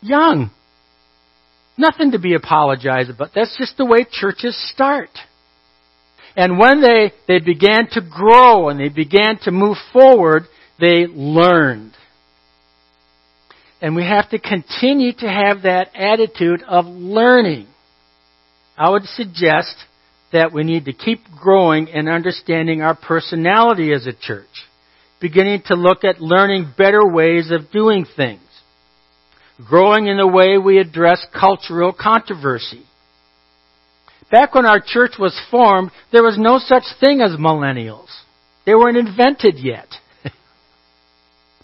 Young. 0.01 0.49
Nothing 1.77 2.11
to 2.11 2.19
be 2.19 2.35
apologized 2.35 3.09
about. 3.09 3.31
That's 3.35 3.55
just 3.57 3.77
the 3.77 3.85
way 3.85 4.05
churches 4.09 4.57
start. 4.73 5.09
And 6.37 6.59
when 6.59 6.81
they, 6.81 7.11
they 7.27 7.39
began 7.39 7.87
to 7.91 8.01
grow 8.01 8.69
and 8.69 8.79
they 8.79 8.89
began 8.89 9.37
to 9.43 9.51
move 9.51 9.77
forward, 9.93 10.43
they 10.79 11.05
learned. 11.07 11.93
And 13.81 13.95
we 13.95 14.03
have 14.03 14.29
to 14.29 14.39
continue 14.39 15.13
to 15.13 15.29
have 15.29 15.63
that 15.63 15.89
attitude 15.95 16.63
of 16.67 16.85
learning. 16.85 17.67
I 18.77 18.89
would 18.89 19.03
suggest 19.03 19.75
that 20.33 20.51
we 20.51 20.63
need 20.63 20.85
to 20.85 20.93
keep 20.93 21.19
growing 21.39 21.89
and 21.89 22.09
understanding 22.09 22.81
our 22.81 22.95
personality 22.95 23.93
as 23.93 24.07
a 24.07 24.13
church. 24.13 24.49
Beginning 25.21 25.61
to 25.67 25.75
look 25.75 26.03
at 26.03 26.21
learning 26.21 26.73
better 26.77 27.05
ways 27.07 27.51
of 27.51 27.71
doing 27.71 28.05
things. 28.15 28.41
Growing 29.63 30.07
in 30.07 30.17
the 30.17 30.27
way 30.27 30.57
we 30.57 30.79
address 30.79 31.25
cultural 31.37 31.93
controversy. 31.93 32.83
Back 34.31 34.53
when 34.53 34.65
our 34.65 34.81
church 34.85 35.13
was 35.17 35.39
formed, 35.49 35.91
there 36.11 36.23
was 36.23 36.37
no 36.37 36.57
such 36.59 36.83
thing 36.99 37.21
as 37.21 37.31
millennials. 37.39 38.09
They 38.65 38.73
weren't 38.73 38.97
invented 38.97 39.55
yet. 39.59 39.87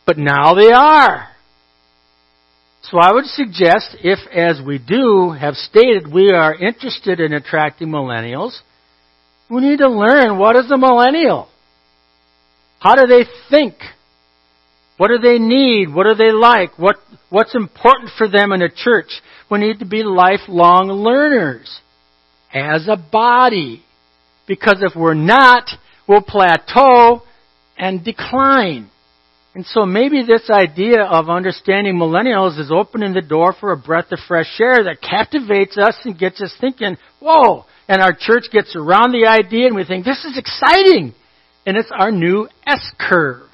but 0.06 0.18
now 0.18 0.54
they 0.54 0.72
are. 0.72 1.28
So 2.84 2.98
I 3.00 3.12
would 3.14 3.26
suggest 3.26 3.98
if, 4.04 4.20
as 4.32 4.62
we 4.66 4.78
do 4.78 5.32
have 5.32 5.56
stated, 5.56 6.12
we 6.12 6.32
are 6.32 6.56
interested 6.56 7.20
in 7.20 7.34
attracting 7.34 7.90
millennials, 7.90 8.60
we 9.50 9.62
need 9.62 9.80
to 9.80 9.90
learn 9.90 10.38
what 10.38 10.56
is 10.56 10.72
a 10.72 10.78
millennial? 10.78 11.50
How 12.80 12.96
do 12.96 13.06
they 13.06 13.30
think? 13.50 13.76
What 15.02 15.08
do 15.08 15.18
they 15.18 15.40
need? 15.40 15.92
What 15.92 16.04
do 16.04 16.14
they 16.14 16.32
like? 16.32 16.78
What, 16.78 16.98
what's 17.32 17.56
important 17.56 18.12
for 18.20 18.28
them 18.28 18.52
in 18.52 18.62
a 18.62 18.70
church? 18.70 19.10
We 19.50 19.58
need 19.58 19.80
to 19.80 19.86
be 19.86 20.04
lifelong 20.04 20.90
learners 20.90 21.82
as 22.54 22.88
a 22.88 22.98
body. 22.98 23.84
Because 24.48 24.76
if 24.82 24.96
we're 24.96 25.16
not, 25.16 25.68
we'll 26.08 26.22
plateau 26.22 27.24
and 27.80 28.06
decline. 28.06 28.92
And 29.56 29.66
so 29.66 29.88
maybe 29.88 30.24
this 30.24 30.52
idea 30.52 31.02
of 31.02 31.32
understanding 31.32 31.96
millennials 31.96 32.60
is 32.60 32.72
opening 32.72 33.16
the 33.16 33.24
door 33.24 33.56
for 33.60 33.72
a 33.72 33.78
breath 33.78 34.12
of 34.12 34.20
fresh 34.28 34.60
air 34.60 34.84
that 34.84 35.02
captivates 35.02 35.80
us 35.80 35.98
and 36.04 36.16
gets 36.16 36.40
us 36.44 36.56
thinking, 36.62 36.96
whoa! 37.20 37.66
And 37.88 38.04
our 38.04 38.16
church 38.16 38.52
gets 38.52 38.76
around 38.76 39.14
the 39.14 39.26
idea 39.26 39.66
and 39.66 39.76
we 39.76 39.84
think, 39.84 40.06
this 40.06 40.24
is 40.26 40.38
exciting! 40.38 41.16
And 41.66 41.76
it's 41.76 41.92
our 41.92 42.12
new 42.12 42.48
S 42.68 42.92
curve. 43.00 43.51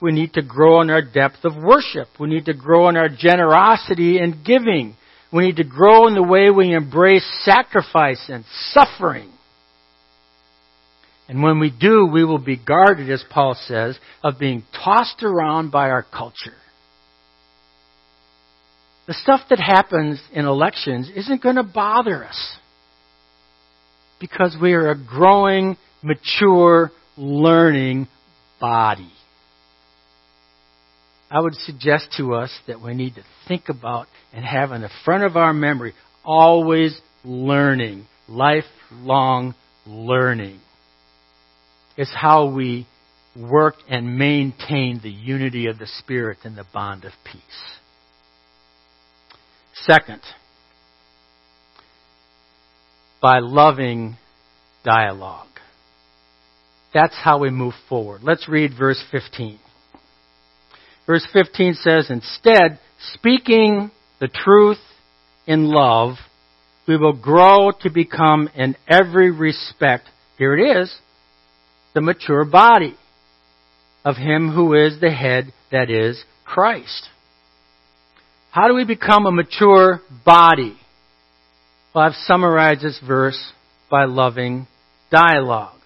We 0.00 0.12
need 0.12 0.34
to 0.34 0.42
grow 0.42 0.80
in 0.80 0.90
our 0.90 1.02
depth 1.02 1.44
of 1.44 1.56
worship. 1.56 2.08
We 2.18 2.28
need 2.28 2.46
to 2.46 2.54
grow 2.54 2.88
in 2.88 2.96
our 2.96 3.08
generosity 3.08 4.18
and 4.18 4.44
giving. 4.44 4.96
We 5.32 5.46
need 5.46 5.56
to 5.56 5.64
grow 5.64 6.06
in 6.06 6.14
the 6.14 6.22
way 6.22 6.50
we 6.50 6.74
embrace 6.74 7.24
sacrifice 7.42 8.24
and 8.28 8.44
suffering. 8.72 9.30
And 11.28 11.42
when 11.42 11.60
we 11.60 11.70
do, 11.70 12.08
we 12.12 12.24
will 12.24 12.38
be 12.38 12.56
guarded, 12.56 13.10
as 13.10 13.22
Paul 13.30 13.54
says, 13.66 13.98
of 14.24 14.38
being 14.40 14.64
tossed 14.84 15.22
around 15.22 15.70
by 15.70 15.90
our 15.90 16.02
culture. 16.02 16.56
The 19.06 19.14
stuff 19.14 19.40
that 19.50 19.60
happens 19.60 20.20
in 20.32 20.44
elections 20.44 21.10
isn't 21.14 21.42
going 21.42 21.56
to 21.56 21.62
bother 21.62 22.24
us 22.24 22.56
because 24.20 24.56
we 24.60 24.72
are 24.72 24.90
a 24.90 24.96
growing, 24.96 25.76
mature, 26.02 26.90
learning 27.16 28.08
body. 28.60 29.12
I 31.30 31.40
would 31.40 31.54
suggest 31.54 32.08
to 32.16 32.34
us 32.34 32.50
that 32.66 32.80
we 32.82 32.94
need 32.94 33.14
to 33.14 33.22
think 33.46 33.68
about 33.68 34.08
and 34.32 34.44
have 34.44 34.72
in 34.72 34.82
the 34.82 34.90
front 35.04 35.22
of 35.24 35.36
our 35.36 35.52
memory 35.52 35.94
always 36.24 36.98
learning, 37.24 38.06
lifelong 38.28 39.54
learning 39.86 40.60
is 41.96 42.10
how 42.14 42.52
we 42.52 42.86
work 43.36 43.74
and 43.88 44.18
maintain 44.18 45.00
the 45.02 45.10
unity 45.10 45.66
of 45.66 45.78
the 45.78 45.86
Spirit 45.86 46.38
and 46.44 46.56
the 46.56 46.64
bond 46.72 47.04
of 47.04 47.12
peace. 47.24 47.42
Second, 49.74 50.20
by 53.22 53.38
loving 53.38 54.16
dialogue. 54.84 55.46
That's 56.92 57.14
how 57.14 57.38
we 57.38 57.50
move 57.50 57.74
forward. 57.88 58.22
Let's 58.22 58.48
read 58.48 58.72
verse 58.76 59.02
15. 59.12 59.60
Verse 61.10 61.26
15 61.32 61.74
says, 61.74 62.08
Instead, 62.08 62.78
speaking 63.14 63.90
the 64.20 64.28
truth 64.28 64.78
in 65.44 65.68
love, 65.68 66.14
we 66.86 66.96
will 66.96 67.14
grow 67.14 67.72
to 67.80 67.90
become 67.90 68.48
in 68.54 68.76
every 68.88 69.32
respect, 69.32 70.04
here 70.38 70.56
it 70.56 70.82
is, 70.82 70.94
the 71.96 72.00
mature 72.00 72.44
body 72.44 72.94
of 74.04 74.18
Him 74.18 74.52
who 74.52 74.72
is 74.74 75.00
the 75.00 75.10
head, 75.10 75.52
that 75.72 75.90
is, 75.90 76.22
Christ. 76.44 77.08
How 78.52 78.68
do 78.68 78.74
we 78.74 78.84
become 78.84 79.26
a 79.26 79.32
mature 79.32 80.02
body? 80.24 80.76
Well, 81.92 82.04
I've 82.04 82.14
summarized 82.14 82.82
this 82.82 83.00
verse 83.04 83.52
by 83.90 84.04
loving 84.04 84.68
dialogue. 85.10 85.79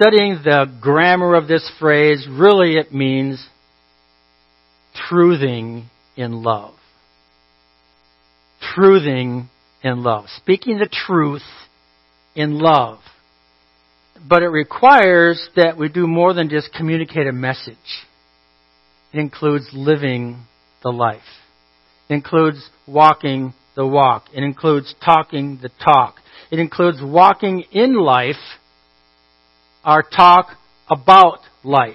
Studying 0.00 0.40
the 0.42 0.64
grammar 0.80 1.34
of 1.34 1.46
this 1.46 1.70
phrase, 1.78 2.26
really 2.26 2.76
it 2.76 2.90
means 2.90 3.46
truthing 5.10 5.84
in 6.16 6.42
love. 6.42 6.72
Truthing 8.74 9.50
in 9.84 10.02
love. 10.02 10.24
Speaking 10.38 10.78
the 10.78 10.88
truth 10.88 11.42
in 12.34 12.58
love. 12.58 13.00
But 14.26 14.42
it 14.42 14.48
requires 14.48 15.50
that 15.56 15.76
we 15.76 15.90
do 15.90 16.06
more 16.06 16.32
than 16.32 16.48
just 16.48 16.72
communicate 16.72 17.26
a 17.26 17.32
message. 17.32 17.76
It 19.12 19.18
includes 19.18 19.68
living 19.74 20.46
the 20.82 20.92
life. 20.92 21.20
It 22.08 22.14
includes 22.14 22.70
walking 22.88 23.52
the 23.76 23.86
walk. 23.86 24.28
It 24.32 24.44
includes 24.44 24.94
talking 25.04 25.58
the 25.60 25.68
talk. 25.84 26.14
It 26.50 26.58
includes 26.58 27.02
walking 27.02 27.64
in 27.70 27.98
life, 27.98 28.36
our 29.84 30.02
talk 30.02 30.48
about 30.90 31.38
life. 31.64 31.94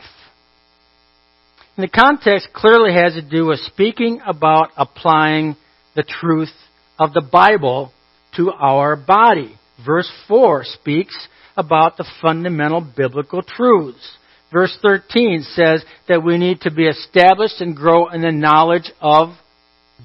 And 1.77 1.83
the 1.83 1.89
context 1.89 2.49
clearly 2.53 2.93
has 2.93 3.13
to 3.13 3.21
do 3.21 3.47
with 3.47 3.59
speaking 3.59 4.21
about 4.25 4.69
applying 4.77 5.55
the 5.95 6.03
truth 6.03 6.53
of 6.97 7.13
the 7.13 7.21
Bible 7.21 7.91
to 8.37 8.51
our 8.51 8.95
body. 8.95 9.57
Verse 9.85 10.11
4 10.27 10.63
speaks 10.63 11.27
about 11.57 11.97
the 11.97 12.05
fundamental 12.21 12.85
biblical 12.95 13.41
truths. 13.41 14.17
Verse 14.51 14.77
13 14.81 15.41
says 15.41 15.83
that 16.07 16.23
we 16.23 16.37
need 16.37 16.61
to 16.61 16.71
be 16.71 16.87
established 16.87 17.59
and 17.59 17.75
grow 17.75 18.07
in 18.09 18.21
the 18.21 18.31
knowledge 18.31 18.91
of 19.01 19.29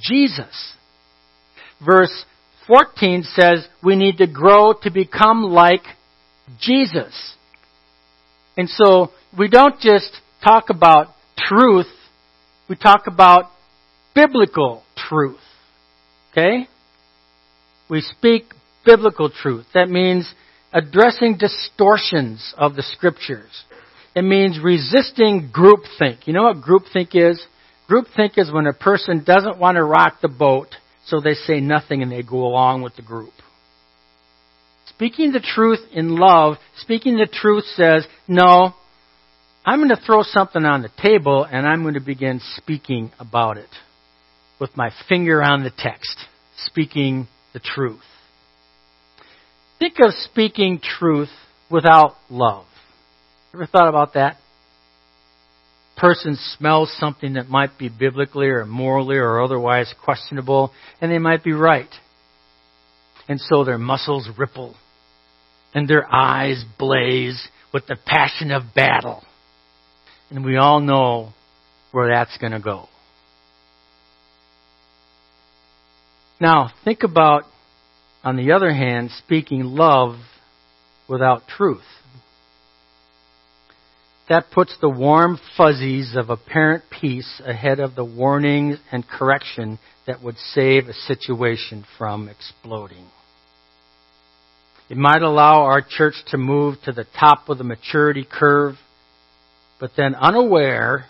Jesus. 0.01 0.75
Verse 1.85 2.25
14 2.67 3.23
says 3.23 3.67
we 3.83 3.97
need 3.97 4.19
to 4.19 4.27
grow 4.27 4.73
to 4.83 4.91
become 4.91 5.43
like 5.43 5.83
Jesus. 6.59 7.37
And 8.61 8.69
so 8.69 9.09
we 9.39 9.49
don't 9.49 9.81
just 9.81 10.11
talk 10.45 10.69
about 10.69 11.07
truth, 11.39 11.87
we 12.69 12.77
talk 12.77 13.07
about 13.07 13.47
biblical 14.15 14.83
truth. 14.99 15.41
Okay? 16.31 16.69
We 17.89 18.03
speak 18.03 18.53
biblical 18.85 19.31
truth. 19.31 19.65
That 19.73 19.89
means 19.89 20.31
addressing 20.75 21.39
distortions 21.39 22.53
of 22.59 22.77
the 22.77 22.83
scriptures. 22.83 23.65
It 24.15 24.25
means 24.25 24.61
resisting 24.63 25.51
groupthink. 25.51 26.27
You 26.27 26.35
know 26.35 26.43
what 26.43 26.59
groupthink 26.59 27.15
is? 27.15 27.43
Groupthink 27.91 28.37
is 28.37 28.53
when 28.53 28.67
a 28.67 28.75
person 28.75 29.25
doesn't 29.25 29.59
want 29.59 29.77
to 29.77 29.85
rock 29.85 30.19
the 30.21 30.29
boat, 30.29 30.69
so 31.07 31.19
they 31.19 31.33
say 31.33 31.61
nothing 31.61 32.03
and 32.03 32.13
they 32.13 32.23
go 32.23 32.45
along 32.45 32.83
with 32.83 32.95
the 32.97 33.03
group. 33.03 33.33
Speaking 34.91 35.33
the 35.33 35.41
truth 35.41 35.81
in 35.93 36.17
love, 36.17 36.57
speaking 36.77 37.17
the 37.17 37.29
truth 37.31 37.65
says, 37.75 38.07
no, 38.29 38.75
I'm 39.65 39.79
going 39.79 39.91
to 39.91 40.05
throw 40.05 40.23
something 40.23 40.65
on 40.65 40.83
the 40.83 40.91
table 41.03 41.45
and 41.45 41.67
I'm 41.67 41.83
going 41.83 41.95
to 41.95 42.01
begin 42.01 42.41
speaking 42.57 43.11
about 43.19 43.57
it 43.57 43.71
with 44.61 44.77
my 44.77 44.91
finger 45.09 45.43
on 45.43 45.65
the 45.65 45.73
text, 45.77 46.19
speaking 46.57 47.29
the 47.53 47.61
truth. 47.61 48.01
Think 49.79 49.95
of 50.01 50.13
speaking 50.13 50.81
truth 50.83 51.31
without 51.71 52.17
love. 52.29 52.67
Ever 53.55 53.67
thought 53.67 53.89
about 53.89 54.15
that? 54.15 54.37
Person 55.97 56.37
smells 56.57 56.95
something 56.99 57.35
that 57.35 57.49
might 57.49 57.79
be 57.79 57.89
biblically 57.89 58.47
or 58.47 58.65
morally 58.65 59.17
or 59.17 59.43
otherwise 59.43 59.93
questionable, 60.03 60.73
and 61.01 61.11
they 61.11 61.19
might 61.19 61.43
be 61.43 61.53
right. 61.53 61.89
And 63.31 63.41
so 63.41 63.63
their 63.63 63.79
muscles 63.79 64.29
ripple, 64.37 64.75
and 65.73 65.87
their 65.87 66.05
eyes 66.13 66.65
blaze 66.81 67.47
with 67.73 67.87
the 67.87 67.95
passion 67.95 68.51
of 68.51 68.75
battle. 68.75 69.23
And 70.31 70.45
we 70.45 70.57
all 70.57 70.81
know 70.81 71.29
where 71.93 72.09
that's 72.09 72.37
going 72.39 72.51
to 72.51 72.59
go. 72.59 72.89
Now, 76.41 76.73
think 76.83 77.05
about, 77.05 77.45
on 78.25 78.35
the 78.35 78.51
other 78.51 78.73
hand, 78.73 79.11
speaking 79.25 79.63
love 79.63 80.17
without 81.09 81.47
truth. 81.47 81.87
That 84.29 84.47
puts 84.53 84.77
the 84.81 84.91
warm 84.91 85.39
fuzzies 85.57 86.17
of 86.17 86.31
apparent 86.31 86.83
peace 86.91 87.41
ahead 87.47 87.79
of 87.79 87.95
the 87.95 88.05
warnings 88.05 88.79
and 88.91 89.07
correction 89.07 89.79
that 90.09 90.21
would 90.21 90.37
save 90.37 90.89
a 90.89 90.95
situation 90.95 91.85
from 91.97 92.29
exploding. 92.29 93.07
It 94.91 94.97
might 94.97 95.23
allow 95.23 95.63
our 95.63 95.83
church 95.89 96.15
to 96.29 96.37
move 96.37 96.75
to 96.85 96.93
the 96.93 97.07
top 97.19 97.49
of 97.49 97.59
the 97.59 97.65
maturity 97.65 98.27
curve, 98.29 98.75
but 99.79 99.93
then 99.97 100.17
unaware 100.17 101.07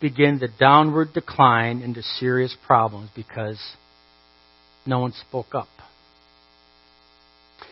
begin 0.00 0.40
the 0.40 0.48
downward 0.58 1.12
decline 1.14 1.82
into 1.82 2.02
serious 2.02 2.56
problems 2.66 3.10
because 3.14 3.60
no 4.84 4.98
one 4.98 5.12
spoke 5.12 5.54
up. 5.54 5.68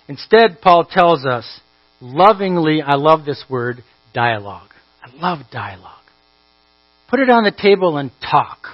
Instead, 0.06 0.60
Paul 0.62 0.84
tells 0.84 1.24
us, 1.24 1.60
lovingly, 2.00 2.80
I 2.80 2.94
love 2.94 3.24
this 3.24 3.42
word, 3.50 3.82
dialogue. 4.12 4.70
I 5.02 5.14
love 5.16 5.46
dialogue. 5.50 6.04
Put 7.10 7.18
it 7.20 7.28
on 7.28 7.42
the 7.42 7.50
table 7.50 7.96
and 7.96 8.12
talk. 8.20 8.66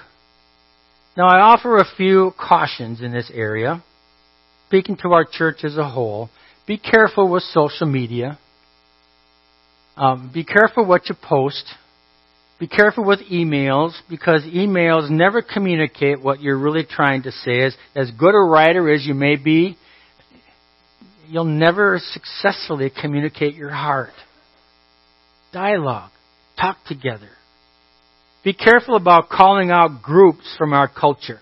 Now, 1.16 1.26
I 1.26 1.40
offer 1.40 1.76
a 1.76 1.86
few 1.96 2.32
cautions 2.38 3.00
in 3.00 3.12
this 3.12 3.30
area, 3.32 3.82
speaking 4.68 4.96
to 4.98 5.12
our 5.12 5.24
church 5.24 5.64
as 5.64 5.78
a 5.78 5.88
whole. 5.88 6.28
Be 6.66 6.78
careful 6.78 7.30
with 7.30 7.42
social 7.44 7.86
media. 7.86 8.38
Um, 9.96 10.30
be 10.32 10.44
careful 10.44 10.86
what 10.86 11.08
you 11.08 11.14
post. 11.20 11.64
Be 12.58 12.68
careful 12.68 13.04
with 13.04 13.20
emails 13.30 13.92
because 14.08 14.42
emails 14.42 15.10
never 15.10 15.42
communicate 15.42 16.22
what 16.22 16.40
you're 16.40 16.58
really 16.58 16.84
trying 16.84 17.22
to 17.22 17.32
say. 17.32 17.62
As, 17.62 17.76
as 17.96 18.10
good 18.12 18.34
a 18.34 18.50
writer 18.50 18.90
as 18.90 19.04
you 19.06 19.14
may 19.14 19.36
be, 19.36 19.76
you'll 21.26 21.44
never 21.44 22.00
successfully 22.12 22.90
communicate 22.90 23.54
your 23.54 23.70
heart. 23.70 24.12
Dialogue. 25.52 26.10
Talk 26.58 26.76
together. 26.86 27.30
Be 28.44 28.52
careful 28.52 28.96
about 28.96 29.28
calling 29.28 29.70
out 29.70 30.02
groups 30.02 30.54
from 30.58 30.72
our 30.72 30.88
culture. 30.88 31.40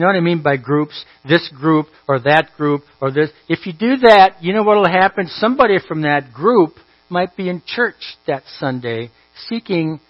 You 0.00 0.06
know 0.06 0.12
what 0.12 0.16
I 0.16 0.20
mean 0.20 0.42
by 0.42 0.56
groups? 0.56 1.04
This 1.28 1.46
group 1.54 1.84
or 2.08 2.20
that 2.20 2.52
group 2.56 2.84
or 3.02 3.10
this. 3.10 3.28
If 3.50 3.66
you 3.66 3.74
do 3.74 3.98
that, 3.98 4.36
you 4.40 4.54
know 4.54 4.62
what 4.62 4.78
will 4.78 4.88
happen? 4.88 5.26
Somebody 5.26 5.76
from 5.86 6.00
that 6.02 6.32
group 6.32 6.70
might 7.10 7.36
be 7.36 7.50
in 7.50 7.60
church 7.66 8.16
that 8.26 8.42
Sunday 8.58 9.10
seeking 9.50 10.00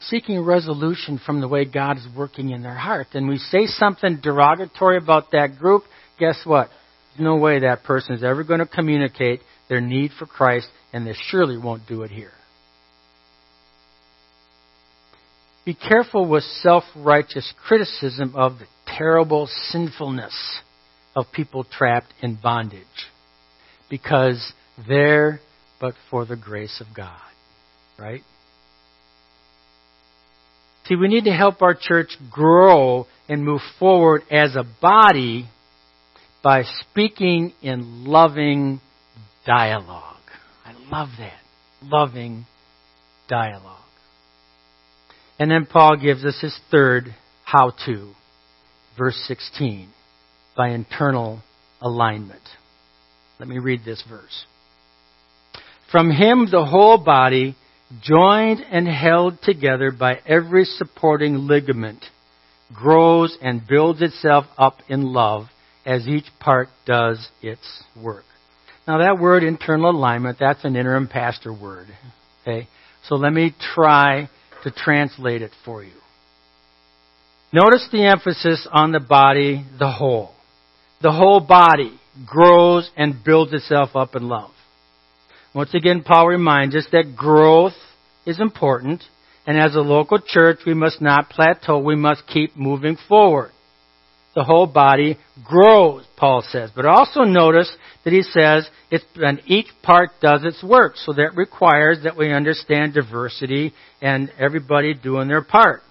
seeking 0.00 0.44
resolution 0.44 1.20
from 1.24 1.40
the 1.40 1.46
way 1.46 1.64
God 1.64 1.96
is 1.96 2.08
working 2.16 2.50
in 2.50 2.64
their 2.64 2.74
heart. 2.74 3.06
And 3.12 3.28
we 3.28 3.38
say 3.38 3.66
something 3.66 4.18
derogatory 4.20 4.96
about 4.96 5.30
that 5.30 5.58
group, 5.60 5.84
guess 6.18 6.40
what? 6.44 6.70
There's 7.12 7.24
no 7.24 7.36
way 7.36 7.60
that 7.60 7.84
person 7.84 8.16
is 8.16 8.24
ever 8.24 8.42
going 8.42 8.58
to 8.58 8.66
communicate 8.66 9.42
their 9.68 9.80
need 9.80 10.10
for 10.18 10.26
Christ, 10.26 10.66
and 10.92 11.06
they 11.06 11.14
surely 11.28 11.56
won't 11.56 11.86
do 11.86 12.02
it 12.02 12.10
here. 12.10 12.32
Be 15.64 15.74
careful 15.74 16.28
with 16.28 16.42
self 16.42 16.84
righteous 16.96 17.52
criticism 17.66 18.34
of 18.36 18.58
the 18.58 18.66
terrible 18.86 19.48
sinfulness 19.70 20.34
of 21.16 21.26
people 21.32 21.64
trapped 21.64 22.12
in 22.20 22.38
bondage. 22.42 22.84
Because 23.88 24.52
they're 24.88 25.40
but 25.80 25.94
for 26.10 26.24
the 26.24 26.36
grace 26.36 26.80
of 26.80 26.94
God. 26.94 27.20
Right? 27.98 28.22
See, 30.86 30.96
we 30.96 31.08
need 31.08 31.24
to 31.24 31.32
help 31.32 31.62
our 31.62 31.74
church 31.78 32.16
grow 32.30 33.06
and 33.28 33.44
move 33.44 33.60
forward 33.78 34.22
as 34.30 34.54
a 34.54 34.64
body 34.82 35.48
by 36.42 36.64
speaking 36.90 37.52
in 37.62 38.04
loving 38.04 38.80
dialogue. 39.46 40.16
I 40.64 40.72
love 40.90 41.08
that. 41.18 41.40
Loving 41.82 42.44
dialogue. 43.28 43.83
And 45.38 45.50
then 45.50 45.66
Paul 45.66 45.96
gives 45.96 46.24
us 46.24 46.38
his 46.40 46.58
third 46.70 47.14
how 47.44 47.72
to, 47.86 48.12
verse 48.96 49.16
16, 49.26 49.88
by 50.56 50.70
internal 50.70 51.42
alignment. 51.80 52.42
Let 53.38 53.48
me 53.48 53.58
read 53.58 53.80
this 53.84 54.02
verse. 54.08 54.46
From 55.90 56.10
him 56.10 56.46
the 56.50 56.64
whole 56.64 56.98
body 56.98 57.56
joined 58.02 58.60
and 58.70 58.88
held 58.88 59.40
together 59.42 59.90
by 59.90 60.20
every 60.26 60.64
supporting 60.64 61.46
ligament, 61.46 62.04
grows 62.72 63.36
and 63.42 63.66
builds 63.66 64.02
itself 64.02 64.46
up 64.56 64.78
in 64.88 65.12
love 65.12 65.46
as 65.84 66.08
each 66.08 66.26
part 66.40 66.68
does 66.86 67.28
its 67.42 67.82
work. 68.00 68.24
Now 68.86 68.98
that 68.98 69.18
word 69.18 69.42
internal 69.42 69.90
alignment, 69.90 70.38
that's 70.40 70.64
an 70.64 70.76
interim 70.76 71.08
pastor 71.08 71.52
word. 71.52 71.88
Okay? 72.42 72.68
So 73.04 73.16
let 73.16 73.32
me 73.32 73.54
try 73.74 74.28
to 74.64 74.70
translate 74.70 75.42
it 75.42 75.52
for 75.64 75.82
you. 75.82 75.92
Notice 77.52 77.88
the 77.92 78.04
emphasis 78.04 78.66
on 78.72 78.90
the 78.90 79.00
body, 79.00 79.64
the 79.78 79.90
whole. 79.90 80.32
The 81.00 81.12
whole 81.12 81.40
body 81.40 81.98
grows 82.26 82.90
and 82.96 83.22
builds 83.24 83.52
itself 83.52 83.90
up 83.94 84.16
in 84.16 84.28
love. 84.28 84.50
Once 85.54 85.72
again, 85.72 86.02
Paul 86.02 86.26
reminds 86.26 86.74
us 86.74 86.86
that 86.90 87.14
growth 87.16 87.74
is 88.26 88.40
important, 88.40 89.04
and 89.46 89.56
as 89.58 89.76
a 89.76 89.80
local 89.80 90.18
church, 90.18 90.60
we 90.66 90.74
must 90.74 91.00
not 91.00 91.30
plateau. 91.30 91.78
We 91.78 91.94
must 91.94 92.26
keep 92.26 92.56
moving 92.56 92.96
forward. 93.08 93.52
The 94.34 94.44
whole 94.44 94.66
body 94.66 95.16
grows, 95.44 96.04
Paul 96.16 96.42
says. 96.48 96.70
But 96.74 96.86
also 96.86 97.22
notice 97.22 97.74
that 98.04 98.12
he 98.12 98.22
says 98.22 98.68
it's, 98.90 99.04
and 99.16 99.40
each 99.46 99.68
part 99.82 100.10
does 100.20 100.44
its 100.44 100.62
work. 100.62 100.96
So 100.96 101.12
that 101.12 101.36
requires 101.36 102.00
that 102.02 102.16
we 102.16 102.32
understand 102.32 102.94
diversity 102.94 103.72
and 104.02 104.30
everybody 104.38 104.94
doing 104.94 105.28
their 105.28 105.42
part. 105.42 105.82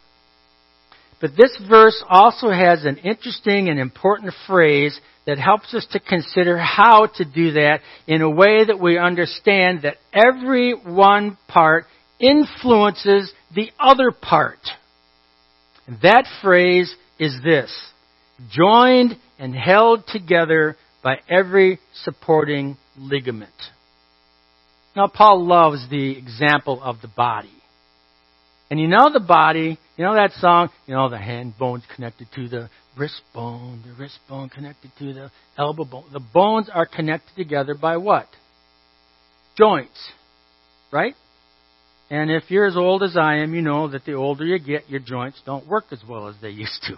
But 1.21 1.31
this 1.37 1.57
verse 1.69 2.03
also 2.09 2.49
has 2.49 2.83
an 2.83 2.97
interesting 2.97 3.69
and 3.69 3.79
important 3.79 4.33
phrase 4.45 4.99
that 5.25 5.39
helps 5.39 5.73
us 5.73 5.87
to 5.91 5.99
consider 6.01 6.57
how 6.57 7.07
to 7.15 7.23
do 7.23 7.53
that 7.53 7.79
in 8.07 8.21
a 8.21 8.29
way 8.29 8.65
that 8.65 8.77
we 8.77 8.97
understand 8.97 9.83
that 9.83 9.95
every 10.11 10.73
one 10.73 11.37
part 11.47 11.85
influences 12.19 13.31
the 13.55 13.69
other 13.79 14.11
part. 14.11 14.59
And 15.87 15.97
that 16.01 16.25
phrase 16.41 16.93
is 17.19 17.37
this 17.41 17.71
joined 18.49 19.17
and 19.39 19.55
held 19.55 20.05
together 20.07 20.77
by 21.03 21.17
every 21.29 21.79
supporting 22.03 22.77
ligament. 22.97 23.51
Now, 24.95 25.07
Paul 25.07 25.45
loves 25.45 25.87
the 25.89 26.17
example 26.17 26.81
of 26.81 27.01
the 27.01 27.07
body. 27.07 27.49
And 28.69 28.79
you 28.79 28.87
know 28.87 29.11
the 29.11 29.19
body, 29.19 29.77
you 29.97 30.03
know 30.03 30.15
that 30.15 30.31
song, 30.33 30.69
you 30.87 30.95
know 30.95 31.09
the 31.09 31.17
hand 31.17 31.53
bone's 31.59 31.83
connected 31.95 32.27
to 32.35 32.47
the 32.47 32.69
wrist 32.97 33.21
bone, 33.33 33.83
the 33.85 33.93
wrist 33.93 34.19
bone 34.29 34.49
connected 34.49 34.91
to 34.99 35.13
the 35.13 35.31
elbow 35.57 35.85
bone. 35.85 36.05
The 36.11 36.19
bones 36.19 36.69
are 36.73 36.85
connected 36.85 37.35
together 37.35 37.75
by 37.75 37.97
what? 37.97 38.27
Joints. 39.57 40.11
Right? 40.91 41.15
And 42.09 42.31
if 42.31 42.49
you're 42.49 42.65
as 42.65 42.75
old 42.75 43.03
as 43.03 43.17
I 43.17 43.37
am, 43.37 43.53
you 43.53 43.61
know 43.61 43.87
that 43.89 44.05
the 44.05 44.13
older 44.13 44.45
you 44.45 44.59
get, 44.59 44.89
your 44.89 44.99
joints 44.99 45.41
don't 45.45 45.67
work 45.67 45.85
as 45.91 46.01
well 46.07 46.27
as 46.27 46.35
they 46.41 46.49
used 46.49 46.83
to. 46.87 46.95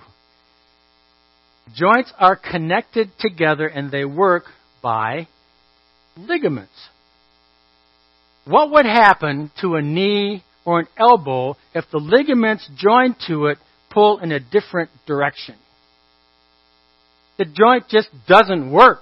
Joints 1.74 2.14
are 2.20 2.36
connected 2.36 3.12
together 3.20 3.68
and 3.68 3.92
they 3.92 4.06
work 4.06 4.46
by 4.82 5.28
ligaments. 6.18 6.90
What 8.46 8.72
would 8.72 8.86
happen 8.86 9.52
to 9.62 9.76
a 9.76 9.82
knee 9.82 10.44
or 10.64 10.82
an 10.82 10.88
elbow 10.98 11.56
if 11.74 11.86
the 11.92 11.98
ligaments 11.98 12.70
joined 12.76 13.16
to 13.28 13.48
it 13.48 13.58
pull 13.90 14.20
in 14.20 14.32
a 14.32 14.40
different 14.40 14.92
direction? 15.08 15.56
The 17.38 17.46
joint 17.46 17.90
just 17.90 18.10
doesn't 18.28 18.72
work. 18.72 19.02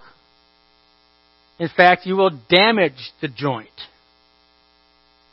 In 1.59 1.69
fact, 1.75 2.05
you 2.05 2.15
will 2.15 2.31
damage 2.49 3.11
the 3.21 3.27
joint. 3.27 3.69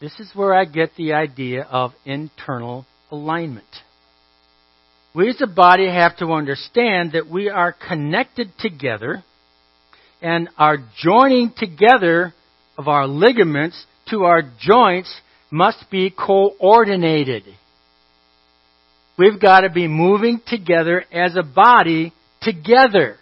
This 0.00 0.18
is 0.18 0.32
where 0.34 0.54
I 0.54 0.64
get 0.64 0.96
the 0.96 1.12
idea 1.12 1.62
of 1.62 1.92
internal 2.04 2.86
alignment. 3.10 3.66
We 5.14 5.29
as 5.29 5.40
a 5.40 5.46
body 5.46 5.88
have 5.88 6.16
to 6.18 6.33
understand 6.33 7.12
that 7.12 7.29
we 7.29 7.49
are 7.49 7.73
connected 7.73 8.53
together 8.59 9.25
and 10.23 10.49
our 10.57 10.77
joining 10.99 11.53
together 11.57 12.33
of 12.79 12.87
our 12.87 13.07
ligaments 13.07 13.85
to 14.11 14.25
our 14.25 14.42
joints 14.61 15.12
must 15.51 15.90
be 15.90 16.11
coordinated. 16.11 17.42
We've 19.18 19.40
got 19.40 19.61
to 19.61 19.70
be 19.70 19.88
moving 19.88 20.40
together 20.46 21.05
as 21.12 21.37
a 21.37 21.42
body 21.42 22.12
together. 22.40 23.16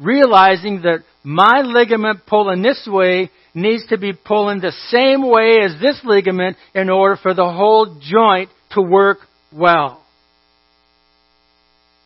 Realizing 0.00 0.82
that 0.82 1.04
my 1.22 1.62
ligament 1.62 2.20
pulling 2.26 2.62
this 2.62 2.88
way 2.90 3.30
needs 3.54 3.86
to 3.88 3.98
be 3.98 4.12
pulling 4.12 4.60
the 4.60 4.72
same 4.88 5.28
way 5.28 5.58
as 5.62 5.80
this 5.80 6.00
ligament 6.04 6.56
in 6.74 6.88
order 6.88 7.16
for 7.22 7.34
the 7.34 7.44
whole 7.44 8.00
joint 8.00 8.50
to 8.72 8.82
work 8.82 9.18
well. 9.52 10.02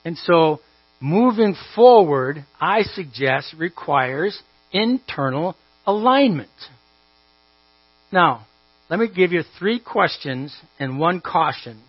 And 0.04 0.16
so 0.18 0.60
moving 1.00 1.54
forward, 1.74 2.44
I 2.60 2.82
suggest, 2.82 3.54
requires 3.58 4.40
internal 4.72 5.56
alignment. 5.86 6.48
Now, 8.12 8.46
let 8.88 8.98
me 8.98 9.08
give 9.14 9.32
you 9.32 9.42
three 9.58 9.78
questions 9.78 10.56
and 10.78 10.98
one 10.98 11.20
caution 11.20 11.80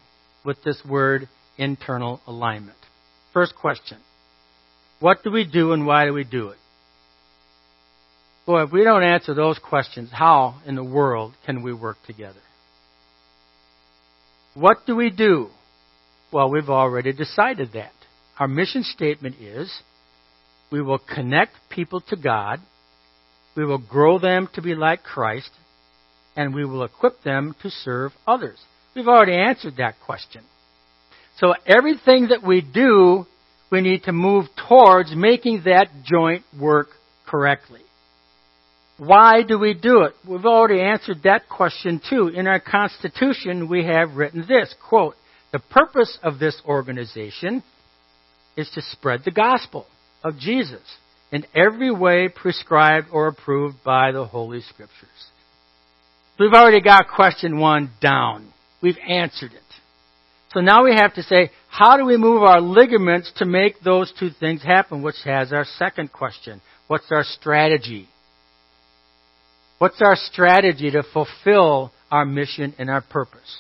with 0.46 0.64
this 0.64 0.82
word 0.88 1.28
internal 1.58 2.22
alignment. 2.28 2.78
First 3.34 3.56
question 3.56 3.98
What 5.00 5.24
do 5.24 5.32
we 5.32 5.46
do 5.46 5.74
and 5.74 5.86
why 5.86 6.06
do 6.06 6.14
we 6.14 6.24
do 6.24 6.50
it? 6.50 6.58
Boy, 8.46 8.64
if 8.64 8.72
we 8.72 8.84
don't 8.84 9.04
answer 9.04 9.34
those 9.34 9.60
questions, 9.60 10.10
how 10.12 10.56
in 10.66 10.76
the 10.76 10.84
world 10.84 11.34
can 11.46 11.64
we 11.64 11.74
work 11.74 11.98
together? 12.06 12.42
What 14.54 14.86
do 14.86 14.96
we 14.96 15.10
do? 15.10 15.50
Well, 16.32 16.50
we've 16.50 16.70
already 16.70 17.14
decided 17.14 17.74
that. 17.74 17.94
Our 18.40 18.48
mission 18.48 18.84
statement 18.84 19.36
is 19.40 19.72
we 20.72 20.82
will 20.82 21.00
connect 21.00 21.54
people 21.70 22.02
to 22.10 22.16
God, 22.16 22.60
we 23.56 23.66
will 23.66 23.78
grow 23.78 24.20
them 24.20 24.48
to 24.54 24.62
be 24.62 24.74
like 24.76 25.04
Christ, 25.04 25.52
and 26.36 26.56
we 26.56 26.66
will 26.66 26.84
equip 26.84 27.22
them 27.24 27.56
to 27.62 27.70
serve 27.70 28.14
others. 28.26 28.58
We've 28.96 29.08
already 29.08 29.36
answered 29.36 29.78
that 29.78 29.96
question. 30.06 30.44
So 31.38 31.54
everything 31.66 32.30
that 32.30 32.44
we 32.46 32.62
do, 32.62 33.26
we 33.72 33.82
need 33.82 34.04
to 34.04 34.12
move 34.12 34.46
towards 34.68 35.16
making 35.16 35.64
that 35.66 35.88
joint 36.04 36.44
work 36.60 36.88
correctly. 37.26 37.82
Why 38.98 39.42
do 39.42 39.58
we 39.58 39.74
do 39.74 40.04
it? 40.04 40.14
We've 40.28 40.46
already 40.46 40.82
answered 40.82 41.24
that 41.24 41.50
question 41.50 42.02
too. 42.08 42.28
In 42.28 42.48
our 42.48 42.60
Constitution, 42.60 43.68
we 43.68 43.86
have 43.86 44.16
written 44.16 44.46
this, 44.48 44.76
quote, 44.88 45.16
the 45.52 45.60
purpose 45.60 46.18
of 46.22 46.38
this 46.38 46.62
organization 46.66 47.64
is 48.62 48.70
to 48.76 48.82
spread 48.82 49.22
the 49.26 49.32
gospel 49.32 49.86
of 50.24 50.38
Jesus 50.38 50.82
in 51.32 51.46
every 51.56 51.92
way 51.92 52.30
prescribed 52.30 53.08
or 53.12 53.28
approved 53.28 53.78
by 53.84 54.12
the 54.12 54.26
Holy 54.26 54.62
Scriptures. 54.62 55.10
We've 56.40 56.54
already 56.54 56.82
got 56.82 57.08
question 57.14 57.60
one 57.60 57.92
down. 58.02 58.54
We've 58.82 58.98
answered 59.08 59.52
it. 59.54 59.62
So 60.54 60.60
now 60.60 60.84
we 60.84 60.96
have 60.96 61.14
to 61.16 61.24
say, 61.24 61.52
how 61.70 61.98
do 61.98 62.06
we 62.06 62.18
move 62.18 62.44
our 62.44 62.60
ligaments 62.60 63.32
to 63.38 63.46
make 63.46 63.80
those 63.82 64.12
two 64.20 64.30
things 64.38 64.64
happen? 64.64 65.02
Which 65.02 65.16
has 65.24 65.54
our 65.54 65.66
second 65.78 66.12
question. 66.12 66.62
What's 66.88 67.12
our 67.12 67.24
strategy? 67.24 68.10
What's 69.78 70.02
our 70.02 70.16
strategy 70.16 70.92
to 70.92 71.04
fulfill 71.14 71.92
our 72.12 72.26
mission 72.26 72.76
and 72.78 72.90
our 72.90 73.02
purpose? 73.02 73.60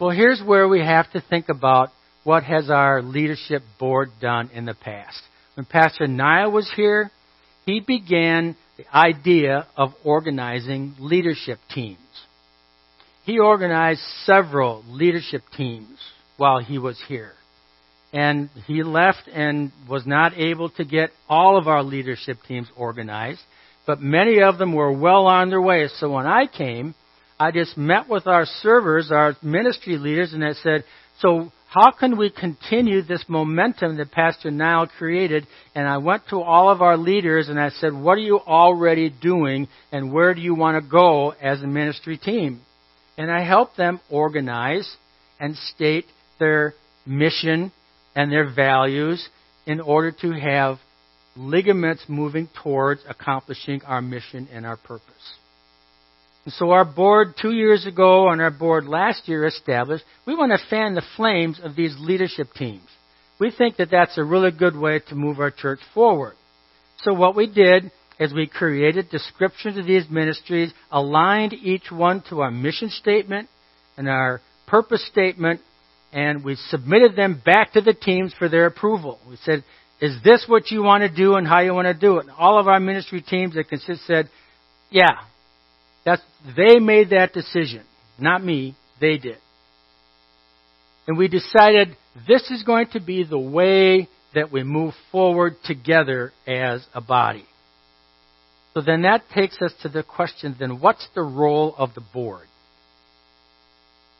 Well, 0.00 0.10
here's 0.10 0.42
where 0.44 0.66
we 0.66 0.80
have 0.80 1.10
to 1.12 1.20
think 1.20 1.48
about 1.48 1.90
what 2.24 2.44
has 2.44 2.70
our 2.70 3.02
leadership 3.02 3.62
board 3.78 4.10
done 4.20 4.50
in 4.54 4.64
the 4.64 4.74
past. 4.74 5.20
When 5.54 5.66
Pastor 5.66 6.06
Niall 6.06 6.52
was 6.52 6.70
here, 6.76 7.10
he 7.66 7.80
began 7.80 8.56
the 8.76 8.96
idea 8.96 9.66
of 9.76 9.90
organizing 10.04 10.94
leadership 10.98 11.58
teams. 11.74 11.98
He 13.24 13.38
organized 13.38 14.00
several 14.24 14.84
leadership 14.88 15.42
teams 15.56 15.98
while 16.36 16.60
he 16.60 16.78
was 16.78 17.00
here. 17.06 17.32
And 18.12 18.50
he 18.66 18.82
left 18.82 19.28
and 19.32 19.72
was 19.88 20.06
not 20.06 20.36
able 20.36 20.70
to 20.70 20.84
get 20.84 21.10
all 21.28 21.56
of 21.56 21.66
our 21.66 21.82
leadership 21.82 22.38
teams 22.46 22.68
organized 22.76 23.40
but 23.86 24.00
many 24.00 24.42
of 24.42 24.58
them 24.58 24.72
were 24.72 24.92
well 24.92 25.26
on 25.26 25.50
their 25.50 25.60
way. 25.60 25.88
So 25.98 26.10
when 26.10 26.26
I 26.26 26.46
came, 26.46 26.94
I 27.38 27.50
just 27.50 27.76
met 27.76 28.08
with 28.08 28.26
our 28.26 28.46
servers, 28.46 29.10
our 29.10 29.36
ministry 29.42 29.96
leaders, 29.96 30.32
and 30.32 30.44
I 30.44 30.52
said, 30.52 30.84
so 31.18 31.50
how 31.72 31.90
can 31.90 32.18
we 32.18 32.28
continue 32.28 33.00
this 33.00 33.24
momentum 33.28 33.96
that 33.96 34.12
Pastor 34.12 34.50
Niall 34.50 34.88
created? 34.98 35.46
And 35.74 35.88
I 35.88 35.96
went 35.96 36.24
to 36.28 36.42
all 36.42 36.68
of 36.68 36.82
our 36.82 36.98
leaders 36.98 37.48
and 37.48 37.58
I 37.58 37.70
said, 37.70 37.94
what 37.94 38.18
are 38.18 38.22
you 38.22 38.38
already 38.40 39.08
doing 39.08 39.68
and 39.90 40.12
where 40.12 40.34
do 40.34 40.42
you 40.42 40.54
want 40.54 40.82
to 40.82 40.86
go 40.86 41.30
as 41.30 41.62
a 41.62 41.66
ministry 41.66 42.18
team? 42.18 42.60
And 43.16 43.30
I 43.30 43.42
helped 43.42 43.78
them 43.78 44.00
organize 44.10 44.96
and 45.40 45.56
state 45.56 46.04
their 46.38 46.74
mission 47.06 47.72
and 48.14 48.30
their 48.30 48.52
values 48.52 49.26
in 49.64 49.80
order 49.80 50.12
to 50.20 50.32
have 50.32 50.76
ligaments 51.36 52.04
moving 52.06 52.50
towards 52.62 53.00
accomplishing 53.08 53.80
our 53.86 54.02
mission 54.02 54.46
and 54.52 54.66
our 54.66 54.76
purpose. 54.76 55.36
And 56.44 56.52
so 56.54 56.70
our 56.70 56.84
board 56.84 57.34
two 57.40 57.52
years 57.52 57.86
ago 57.86 58.28
and 58.30 58.40
our 58.40 58.50
board 58.50 58.86
last 58.86 59.28
year 59.28 59.46
established, 59.46 60.04
we 60.26 60.34
want 60.34 60.52
to 60.52 60.68
fan 60.68 60.94
the 60.94 61.02
flames 61.16 61.60
of 61.62 61.76
these 61.76 61.94
leadership 61.98 62.48
teams. 62.56 62.88
We 63.38 63.50
think 63.50 63.76
that 63.76 63.90
that's 63.90 64.18
a 64.18 64.24
really 64.24 64.50
good 64.50 64.76
way 64.76 65.00
to 65.08 65.14
move 65.14 65.38
our 65.38 65.50
church 65.50 65.80
forward. 65.94 66.34
So 67.02 67.12
what 67.12 67.36
we 67.36 67.46
did 67.46 67.90
is 68.18 68.32
we 68.32 68.46
created 68.46 69.10
descriptions 69.10 69.78
of 69.78 69.86
these 69.86 70.08
ministries, 70.10 70.72
aligned 70.90 71.52
each 71.52 71.90
one 71.90 72.22
to 72.30 72.40
our 72.40 72.50
mission 72.50 72.90
statement 72.90 73.48
and 73.96 74.08
our 74.08 74.40
purpose 74.66 75.04
statement, 75.06 75.60
and 76.12 76.44
we 76.44 76.56
submitted 76.68 77.16
them 77.16 77.40
back 77.44 77.72
to 77.72 77.80
the 77.80 77.94
teams 77.94 78.34
for 78.38 78.48
their 78.48 78.66
approval. 78.66 79.18
We 79.28 79.36
said, 79.44 79.64
is 80.00 80.16
this 80.24 80.44
what 80.46 80.70
you 80.70 80.82
want 80.82 81.02
to 81.02 81.08
do 81.08 81.34
and 81.34 81.46
how 81.46 81.60
you 81.60 81.72
want 81.74 81.86
to 81.86 81.94
do 81.94 82.18
it? 82.18 82.26
And 82.26 82.30
all 82.36 82.58
of 82.58 82.68
our 82.68 82.80
ministry 82.80 83.22
teams 83.22 83.54
that 83.54 83.68
consist 83.68 84.06
said, 84.06 84.28
yeah, 84.90 85.22
that's, 86.04 86.22
they 86.56 86.78
made 86.78 87.10
that 87.10 87.32
decision. 87.32 87.84
Not 88.18 88.44
me, 88.44 88.76
they 89.00 89.18
did. 89.18 89.38
And 91.06 91.16
we 91.16 91.28
decided 91.28 91.96
this 92.28 92.50
is 92.50 92.62
going 92.62 92.88
to 92.92 93.00
be 93.00 93.24
the 93.24 93.38
way 93.38 94.08
that 94.34 94.52
we 94.52 94.62
move 94.62 94.94
forward 95.10 95.56
together 95.64 96.32
as 96.46 96.86
a 96.94 97.00
body. 97.00 97.44
So 98.74 98.80
then 98.80 99.02
that 99.02 99.22
takes 99.34 99.60
us 99.60 99.72
to 99.82 99.88
the 99.88 100.02
question 100.02 100.56
then 100.58 100.80
what's 100.80 101.06
the 101.14 101.22
role 101.22 101.74
of 101.76 101.94
the 101.94 102.00
board? 102.00 102.46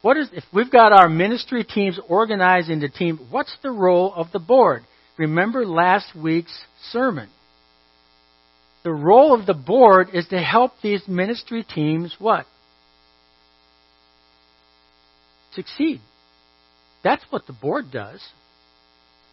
What 0.03 0.17
is 0.17 0.29
if 0.33 0.45
we've 0.53 0.71
got 0.71 0.93
our 0.93 1.09
ministry 1.09 1.65
teams 1.65 1.99
organized 2.09 2.69
into 2.69 2.89
teams, 2.89 3.21
what's 3.31 3.57
the 3.63 3.71
role 3.71 4.13
of 4.13 4.33
the 4.33 4.41
board? 4.41 4.83
Remember 5.17 5.65
last 5.65 6.15
week's 6.15 6.65
sermon. 6.91 7.31
The 8.85 8.93
role 8.93 9.39
of 9.39 9.47
the 9.47 9.55
board 9.55 10.09
is 10.13 10.27
to 10.29 10.39
help 10.39 10.73
these 10.83 11.07
ministry 11.07 11.65
teams 11.65 12.17
what? 12.19 12.47
Succeed. 15.55 16.01
That's 17.05 17.25
what 17.31 17.47
the 17.47 17.53
board 17.53 17.87
does. 17.93 18.21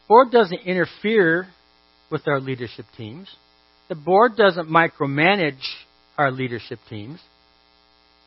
Board 0.08 0.32
doesn't 0.32 0.62
interfere 0.62 1.48
with 2.12 2.28
our 2.28 2.40
leadership 2.40 2.86
teams. 2.98 3.28
The 3.88 3.96
board 3.96 4.36
doesn't 4.36 4.70
micromanage 4.70 5.64
our 6.18 6.32
leadership 6.32 6.80
teams. 6.90 7.20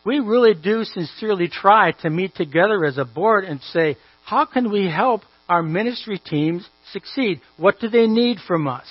We 0.04 0.18
really 0.18 0.54
do 0.54 0.84
sincerely 0.84 1.48
try 1.48 1.92
to 2.02 2.10
meet 2.10 2.34
together 2.34 2.84
as 2.84 2.98
a 2.98 3.04
board 3.04 3.44
and 3.44 3.60
say, 3.60 3.96
how 4.24 4.44
can 4.44 4.72
we 4.72 4.86
help 4.86 5.22
our 5.48 5.62
ministry 5.62 6.18
teams 6.18 6.68
succeed? 6.92 7.40
What 7.56 7.78
do 7.78 7.88
they 7.88 8.06
need 8.06 8.38
from 8.46 8.66
us? 8.66 8.86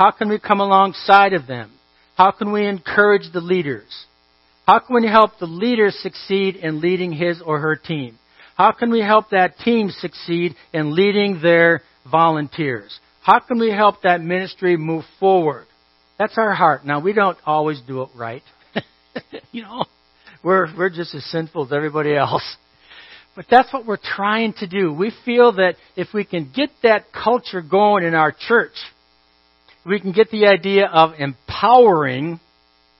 How 0.00 0.12
can 0.12 0.30
we 0.30 0.38
come 0.38 0.60
alongside 0.60 1.34
of 1.34 1.46
them? 1.46 1.70
How 2.16 2.30
can 2.30 2.52
we 2.52 2.66
encourage 2.66 3.30
the 3.34 3.42
leaders? 3.42 4.06
How 4.66 4.78
can 4.78 4.96
we 4.96 5.06
help 5.06 5.32
the 5.38 5.44
leader 5.44 5.90
succeed 5.90 6.56
in 6.56 6.80
leading 6.80 7.12
his 7.12 7.42
or 7.44 7.58
her 7.58 7.76
team? 7.76 8.18
How 8.56 8.72
can 8.72 8.90
we 8.90 9.00
help 9.00 9.28
that 9.32 9.58
team 9.58 9.90
succeed 9.90 10.54
in 10.72 10.94
leading 10.94 11.42
their 11.42 11.82
volunteers? 12.10 12.98
How 13.22 13.40
can 13.40 13.58
we 13.58 13.68
help 13.68 13.96
that 14.00 14.22
ministry 14.22 14.78
move 14.78 15.04
forward? 15.18 15.66
That's 16.18 16.38
our 16.38 16.54
heart. 16.54 16.86
Now, 16.86 17.00
we 17.00 17.12
don't 17.12 17.36
always 17.44 17.82
do 17.86 18.00
it 18.00 18.08
right. 18.16 18.42
you 19.52 19.64
know, 19.64 19.84
we're, 20.42 20.74
we're 20.78 20.88
just 20.88 21.14
as 21.14 21.26
sinful 21.26 21.66
as 21.66 21.72
everybody 21.74 22.16
else. 22.16 22.56
But 23.36 23.44
that's 23.50 23.70
what 23.70 23.84
we're 23.84 23.98
trying 24.02 24.54
to 24.60 24.66
do. 24.66 24.94
We 24.94 25.12
feel 25.26 25.52
that 25.56 25.74
if 25.94 26.14
we 26.14 26.24
can 26.24 26.50
get 26.56 26.70
that 26.84 27.12
culture 27.12 27.60
going 27.60 28.04
in 28.04 28.14
our 28.14 28.32
church, 28.32 28.72
we 29.84 30.00
can 30.00 30.12
get 30.12 30.30
the 30.30 30.46
idea 30.46 30.86
of 30.86 31.12
empowering 31.18 32.40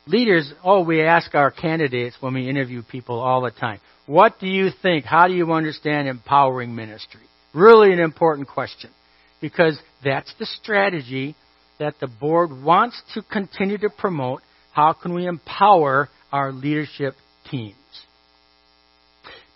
leaders. 0.07 0.53
Oh, 0.65 0.83
we 0.83 1.03
ask 1.03 1.35
our 1.35 1.51
candidates 1.51 2.17
when 2.21 2.35
we 2.35 2.49
interview 2.49 2.83
people 2.83 3.21
all 3.21 3.43
the 3.43 3.51
time. 3.51 3.81
What 4.07 4.41
do 4.41 4.47
you 4.47 4.71
think? 4.83 5.05
How 5.05 5.29
do 5.29 5.35
you 5.35 5.53
understand 5.53 6.09
empowering 6.09 6.75
ministry? 6.75 7.21
Really 7.55 7.93
an 7.93 8.01
important 8.01 8.49
question. 8.49 8.91
Because 9.41 9.79
that's 10.05 10.33
the 10.39 10.47
strategy 10.47 11.37
that 11.79 11.95
the 12.01 12.07
board 12.07 12.51
wants 12.51 13.01
to 13.15 13.23
continue 13.23 13.79
to 13.79 13.91
promote. 13.91 14.43
How 14.73 14.93
can 14.93 15.15
we 15.15 15.27
empower 15.27 16.09
our 16.33 16.53
leadership 16.53 17.15
teams? 17.51 17.77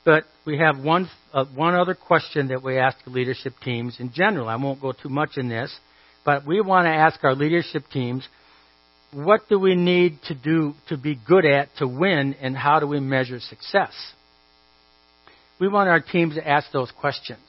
But 0.04 0.24
we 0.44 0.58
have 0.58 0.78
one, 0.78 1.08
uh, 1.32 1.46
one 1.54 1.74
other 1.74 1.94
question 1.94 2.48
that 2.48 2.62
we 2.62 2.78
ask 2.78 3.02
the 3.04 3.10
leadership 3.10 3.54
teams 3.62 3.96
in 3.98 4.12
general. 4.12 4.48
I 4.48 4.56
won't 4.56 4.80
go 4.80 4.92
too 4.92 5.08
much 5.08 5.36
in 5.36 5.48
this, 5.48 5.74
but 6.24 6.46
we 6.46 6.60
want 6.60 6.86
to 6.86 6.90
ask 6.90 7.22
our 7.22 7.34
leadership 7.34 7.84
teams, 7.92 8.26
what 9.12 9.48
do 9.48 9.58
we 9.58 9.74
need 9.76 10.18
to 10.26 10.34
do 10.34 10.74
to 10.88 10.96
be 10.96 11.14
good 11.14 11.44
at 11.44 11.68
to 11.78 11.86
win 11.86 12.34
and 12.40 12.56
how 12.56 12.80
do 12.80 12.86
we 12.86 12.98
measure 13.00 13.38
success? 13.40 13.92
We 15.60 15.68
want 15.68 15.88
our 15.88 16.00
teams 16.00 16.34
to 16.34 16.46
ask 16.46 16.70
those 16.72 16.90
questions. 16.90 17.40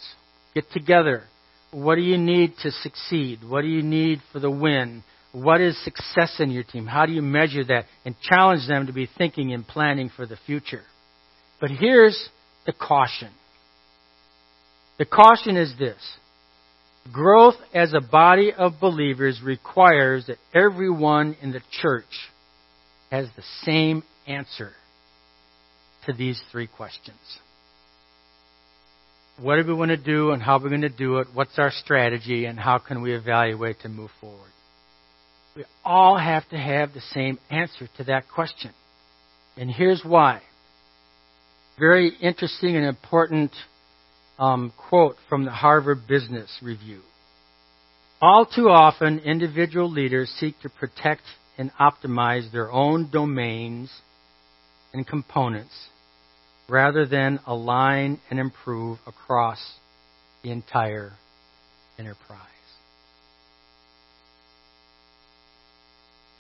Get 0.53 0.69
together. 0.71 1.23
what 1.71 1.95
do 1.95 2.01
you 2.01 2.17
need 2.17 2.53
to 2.61 2.71
succeed? 2.71 3.39
What 3.43 3.61
do 3.61 3.67
you 3.67 3.81
need 3.81 4.21
for 4.31 4.39
the 4.39 4.51
win? 4.51 5.03
What 5.33 5.59
is 5.59 5.77
success 5.83 6.37
in 6.39 6.49
your 6.51 6.63
team? 6.63 6.85
How 6.85 7.05
do 7.05 7.11
you 7.11 7.21
measure 7.21 7.65
that? 7.65 7.85
And 8.05 8.15
challenge 8.21 8.67
them 8.67 8.87
to 8.87 8.93
be 8.93 9.09
thinking 9.17 9.51
and 9.51 9.67
planning 9.67 10.09
for 10.15 10.25
the 10.25 10.37
future. 10.45 10.83
But 11.59 11.71
here's 11.71 12.29
the 12.65 12.71
caution. 12.71 13.31
The 14.97 15.05
caution 15.05 15.57
is 15.57 15.73
this. 15.77 15.97
Growth 17.11 17.55
as 17.73 17.93
a 17.93 18.01
body 18.01 18.51
of 18.51 18.79
believers 18.81 19.41
requires 19.43 20.25
that 20.27 20.37
everyone 20.53 21.37
in 21.41 21.51
the 21.51 21.61
church 21.81 22.03
has 23.11 23.27
the 23.35 23.43
same 23.63 24.03
answer 24.27 24.71
to 26.05 26.13
these 26.13 26.41
three 26.51 26.67
questions. 26.67 27.17
What 29.39 29.59
are 29.59 29.63
we 29.63 29.75
going 29.75 29.89
to 29.89 29.97
do 29.97 30.31
and 30.31 30.41
how 30.41 30.57
are 30.57 30.63
we 30.63 30.69
going 30.69 30.81
to 30.81 30.89
do 30.89 31.17
it? 31.17 31.27
What's 31.33 31.59
our 31.59 31.71
strategy 31.71 32.45
and 32.45 32.59
how 32.59 32.79
can 32.79 33.01
we 33.01 33.13
evaluate 33.13 33.81
to 33.81 33.89
move 33.89 34.11
forward? 34.19 34.51
We 35.55 35.65
all 35.83 36.17
have 36.17 36.47
to 36.49 36.57
have 36.57 36.93
the 36.93 37.01
same 37.13 37.37
answer 37.51 37.87
to 37.97 38.03
that 38.05 38.25
question. 38.33 38.71
And 39.57 39.69
here's 39.69 40.03
why. 40.03 40.41
Very 41.77 42.09
interesting 42.21 42.75
and 42.75 42.85
important 42.85 43.51
um, 44.37 44.73
quote 44.89 45.15
from 45.29 45.45
the 45.45 45.51
Harvard 45.51 46.07
Business 46.07 46.59
Review. 46.61 47.01
All 48.21 48.45
too 48.45 48.69
often, 48.69 49.19
individual 49.19 49.89
leaders 49.89 50.29
seek 50.39 50.59
to 50.61 50.69
protect 50.69 51.21
and 51.57 51.71
optimize 51.79 52.51
their 52.51 52.71
own 52.71 53.09
domains 53.11 53.91
and 54.93 55.05
components 55.05 55.73
rather 56.67 57.05
than 57.05 57.39
align 57.45 58.19
and 58.29 58.39
improve 58.39 58.97
across 59.05 59.59
the 60.43 60.51
entire 60.51 61.11
enterprise. 61.99 62.39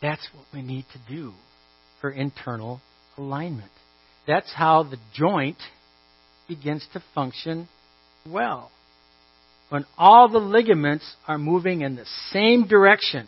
That's 0.01 0.27
what 0.33 0.45
we 0.53 0.61
need 0.61 0.85
to 0.93 1.13
do 1.13 1.33
for 2.01 2.09
internal 2.09 2.81
alignment. 3.17 3.71
That's 4.27 4.51
how 4.53 4.83
the 4.83 4.97
joint 5.13 5.57
begins 6.47 6.85
to 6.93 7.03
function 7.13 7.67
well. 8.29 8.71
When 9.69 9.85
all 9.97 10.29
the 10.29 10.39
ligaments 10.39 11.15
are 11.27 11.37
moving 11.37 11.81
in 11.81 11.95
the 11.95 12.05
same 12.31 12.67
direction. 12.67 13.27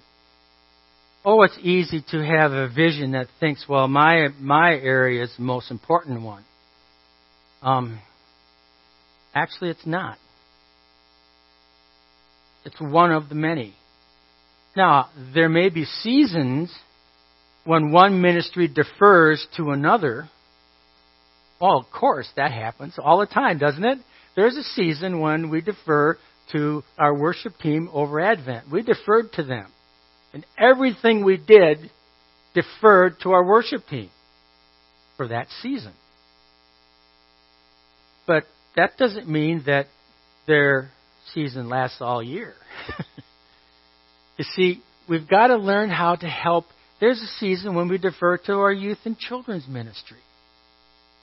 Oh, 1.26 1.44
it's 1.44 1.58
easy 1.62 2.04
to 2.12 2.24
have 2.24 2.52
a 2.52 2.70
vision 2.70 3.12
that 3.12 3.28
thinks, 3.40 3.66
well, 3.68 3.88
my, 3.88 4.30
my 4.40 4.72
area 4.72 5.24
is 5.24 5.34
the 5.36 5.44
most 5.44 5.72
important 5.72 6.22
one. 6.22 6.46
Um, 7.62 8.00
actually, 9.34 9.72
it's 9.72 9.86
not. 9.86 10.18
It's 12.66 12.80
one 12.80 13.12
of 13.12 13.30
the 13.30 13.36
many. 13.36 13.74
Now, 14.76 15.10
there 15.34 15.50
may 15.50 15.70
be 15.70 15.86
seasons 15.86 16.74
when 17.66 17.92
one 17.92 18.22
ministry 18.22 18.68
defers 18.68 19.46
to 19.58 19.72
another. 19.72 20.30
Well, 21.60 21.78
of 21.78 21.86
course, 21.92 22.30
that 22.36 22.52
happens 22.52 22.96
all 22.98 23.20
the 23.20 23.26
time, 23.26 23.58
doesn't 23.58 23.84
it? 23.84 23.98
There's 24.38 24.56
a 24.56 24.64
season 24.64 25.20
when 25.20 25.50
we 25.50 25.62
defer 25.62 26.16
to 26.52 26.84
our 26.96 27.14
worship 27.14 27.58
team 27.58 27.90
over 27.92 28.22
Advent. 28.22 28.72
We 28.72 28.84
deferred 28.84 29.34
to 29.34 29.44
them. 29.44 29.66
And 30.32 30.46
everything 30.60 31.26
we 31.26 31.38
did 31.38 31.90
deferred 32.54 33.20
to 33.24 33.32
our 33.32 33.44
worship 33.44 33.88
team 33.90 34.12
for 35.18 35.30
that 35.30 35.48
season. 35.64 35.94
But 38.28 38.44
that 38.76 38.96
doesn't 38.98 39.28
mean 39.28 39.64
that 39.66 39.88
their 40.46 40.92
season 41.34 41.68
lasts 41.68 41.98
all 42.00 42.22
year. 42.22 42.54
you 44.38 44.46
see, 44.54 44.84
we've 45.10 45.28
got 45.28 45.48
to 45.48 45.58
learn 45.58 45.90
how 45.90 46.16
to 46.16 46.28
help. 46.28 46.66
There's 47.00 47.20
a 47.20 47.40
season 47.40 47.74
when 47.74 47.90
we 47.90 47.98
defer 47.98 48.38
to 48.38 48.54
our 48.54 48.72
youth 48.72 49.00
and 49.04 49.18
children's 49.18 49.68
ministry. 49.68 50.20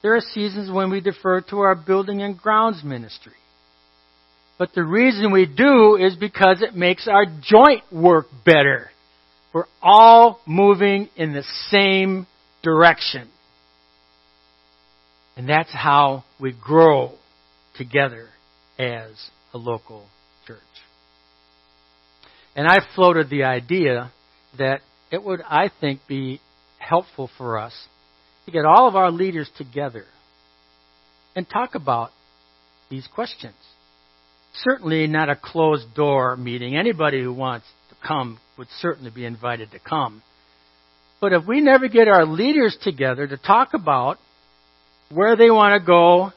There 0.05 0.15
are 0.17 0.21
seasons 0.21 0.71
when 0.71 0.91
we 0.91 1.01
defer 1.01 1.41
to 1.49 1.61
our 1.61 1.75
building 1.75 2.21
and 2.21 2.37
grounds 2.37 2.85
ministry. 2.85 3.33
But 4.59 4.75
the 4.75 4.85
reason 4.85 5.33
we 5.33 5.47
do 5.47 5.97
is 5.97 6.15
because 6.15 6.61
it 6.61 6.77
makes 6.77 7.09
our 7.09 7.25
joint 7.25 7.85
work 7.91 8.27
better. 8.45 8.91
We're 9.55 9.65
all 9.81 10.41
moving 10.47 11.09
in 11.17 11.33
the 11.33 11.43
same 11.71 12.27
direction. 12.63 13.31
And 15.39 15.49
that's 15.49 15.73
how 15.73 16.25
we 16.39 16.53
grow 16.53 17.13
together 17.79 18.29
as 18.79 19.09
a 19.55 19.59
local 19.59 20.05
church. 20.47 20.59
And 22.55 22.69
I 22.69 22.81
floated 22.95 23.31
the 23.31 23.45
idea 23.45 24.13
that 24.59 24.83
it 25.11 25.25
would, 25.25 25.41
I 25.49 25.71
think, 25.81 26.01
be 26.07 26.43
helpful 26.79 27.31
for 27.39 27.59
us 27.59 27.73
to 28.47 28.51
get 28.53 28.65
all 28.65 28.89
of 28.89 28.97
our 28.97 29.11
leaders 29.11 29.51
together 29.57 30.05
and 31.35 31.49
talk 31.49 31.75
about 31.75 32.11
these 32.91 33.07
questions. 33.15 33.55
Certainly 34.55 35.07
not 35.09 35.29
a 35.29 35.37
closed 35.37 35.95
door 35.95 36.37
meeting. 36.37 36.77
Anybody 36.77 37.23
who 37.23 37.33
wants 37.33 37.67
to 37.89 37.97
come 38.07 38.39
would 38.57 38.69
certainly 38.79 39.11
be 39.11 39.25
invited 39.25 39.73
to 39.73 39.79
come. 39.79 40.23
But 41.21 41.33
if 41.33 41.47
we 41.47 41.61
never 41.61 41.89
get 41.89 42.07
our 42.07 42.27
leaders 42.27 42.77
together 42.83 43.27
to 43.27 43.37
talk 43.37 43.75
about 43.75 44.19
where 45.11 45.37
they 45.37 45.51
want 45.51 45.81
to 45.81 45.85
go 45.85 46.33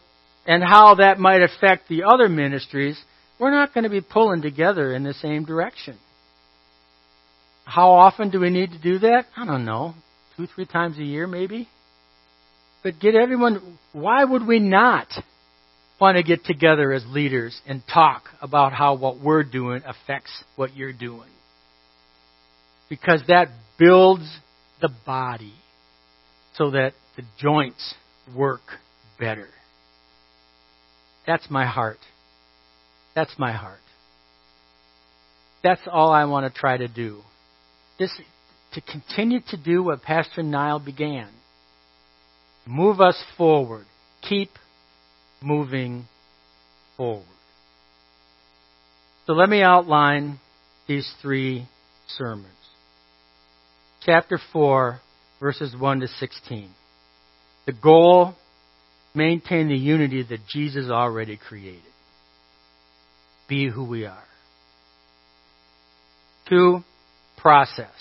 and 0.45 0.63
how 0.63 0.95
that 0.95 1.19
might 1.19 1.41
affect 1.41 1.89
the 1.89 2.03
other 2.03 2.29
ministries, 2.29 2.99
we're 3.39 3.51
not 3.51 3.73
going 3.73 3.83
to 3.83 3.89
be 3.89 4.01
pulling 4.01 4.41
together 4.41 4.93
in 4.93 5.03
the 5.03 5.13
same 5.13 5.45
direction. 5.45 5.97
How 7.65 7.91
often 7.91 8.29
do 8.29 8.39
we 8.39 8.49
need 8.49 8.71
to 8.71 8.79
do 8.79 8.99
that? 8.99 9.25
I 9.35 9.45
don't 9.45 9.65
know. 9.65 9.93
Two, 10.37 10.47
three 10.47 10.65
times 10.65 10.97
a 10.97 11.03
year, 11.03 11.27
maybe? 11.27 11.67
But 12.87 13.01
get 13.01 13.15
everyone, 13.15 13.77
why 13.91 14.23
would 14.23 14.47
we 14.47 14.59
not 14.59 15.09
want 15.99 16.15
to 16.15 16.23
get 16.23 16.45
together 16.45 16.93
as 16.93 17.05
leaders 17.05 17.59
and 17.67 17.83
talk 17.93 18.23
about 18.41 18.71
how 18.71 18.95
what 18.95 19.19
we're 19.19 19.43
doing 19.43 19.81
affects 19.85 20.31
what 20.55 20.73
you're 20.73 20.93
doing? 20.93 21.27
Because 22.89 23.21
that 23.27 23.49
builds 23.77 24.39
the 24.79 24.87
body 25.05 25.51
so 26.55 26.71
that 26.71 26.93
the 27.17 27.23
joints 27.37 27.93
work 28.33 28.61
better. 29.19 29.49
That's 31.25 31.49
my 31.49 31.65
heart. 31.65 31.99
That's 33.15 33.37
my 33.37 33.51
heart. 33.51 33.81
That's 35.61 35.81
all 35.91 36.13
I 36.13 36.23
want 36.23 36.49
to 36.49 36.57
try 36.57 36.77
to 36.77 36.87
do. 36.87 37.19
This, 37.99 38.17
to 38.75 38.79
continue 38.79 39.41
to 39.49 39.57
do 39.57 39.83
what 39.83 40.03
Pastor 40.03 40.41
Niall 40.41 40.79
began. 40.79 41.27
Move 42.67 42.99
us 43.01 43.21
forward. 43.37 43.85
Keep 44.27 44.49
moving 45.41 46.05
forward. 46.97 47.25
So 49.25 49.33
let 49.33 49.49
me 49.49 49.61
outline 49.61 50.39
these 50.87 51.09
three 51.21 51.67
sermons. 52.07 52.47
Chapter 54.05 54.39
4, 54.53 54.99
verses 55.39 55.75
1 55.77 55.99
to 56.01 56.07
16. 56.07 56.69
The 57.65 57.73
goal, 57.73 58.35
maintain 59.13 59.67
the 59.67 59.75
unity 59.75 60.23
that 60.23 60.39
Jesus 60.47 60.89
already 60.89 61.37
created. 61.37 61.81
Be 63.49 63.69
who 63.69 63.83
we 63.85 64.05
are. 64.05 64.23
Two, 66.47 66.79
process. 67.37 67.91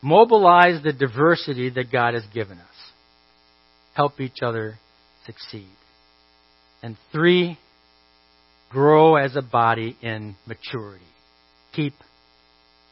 Mobilize 0.00 0.82
the 0.82 0.92
diversity 0.92 1.70
that 1.70 1.92
God 1.92 2.14
has 2.14 2.24
given 2.32 2.58
us. 2.58 2.71
Help 3.94 4.20
each 4.20 4.38
other 4.42 4.78
succeed. 5.26 5.68
And 6.82 6.96
three, 7.12 7.58
grow 8.70 9.16
as 9.16 9.36
a 9.36 9.42
body 9.42 9.96
in 10.00 10.34
maturity. 10.46 11.04
Keep 11.74 11.94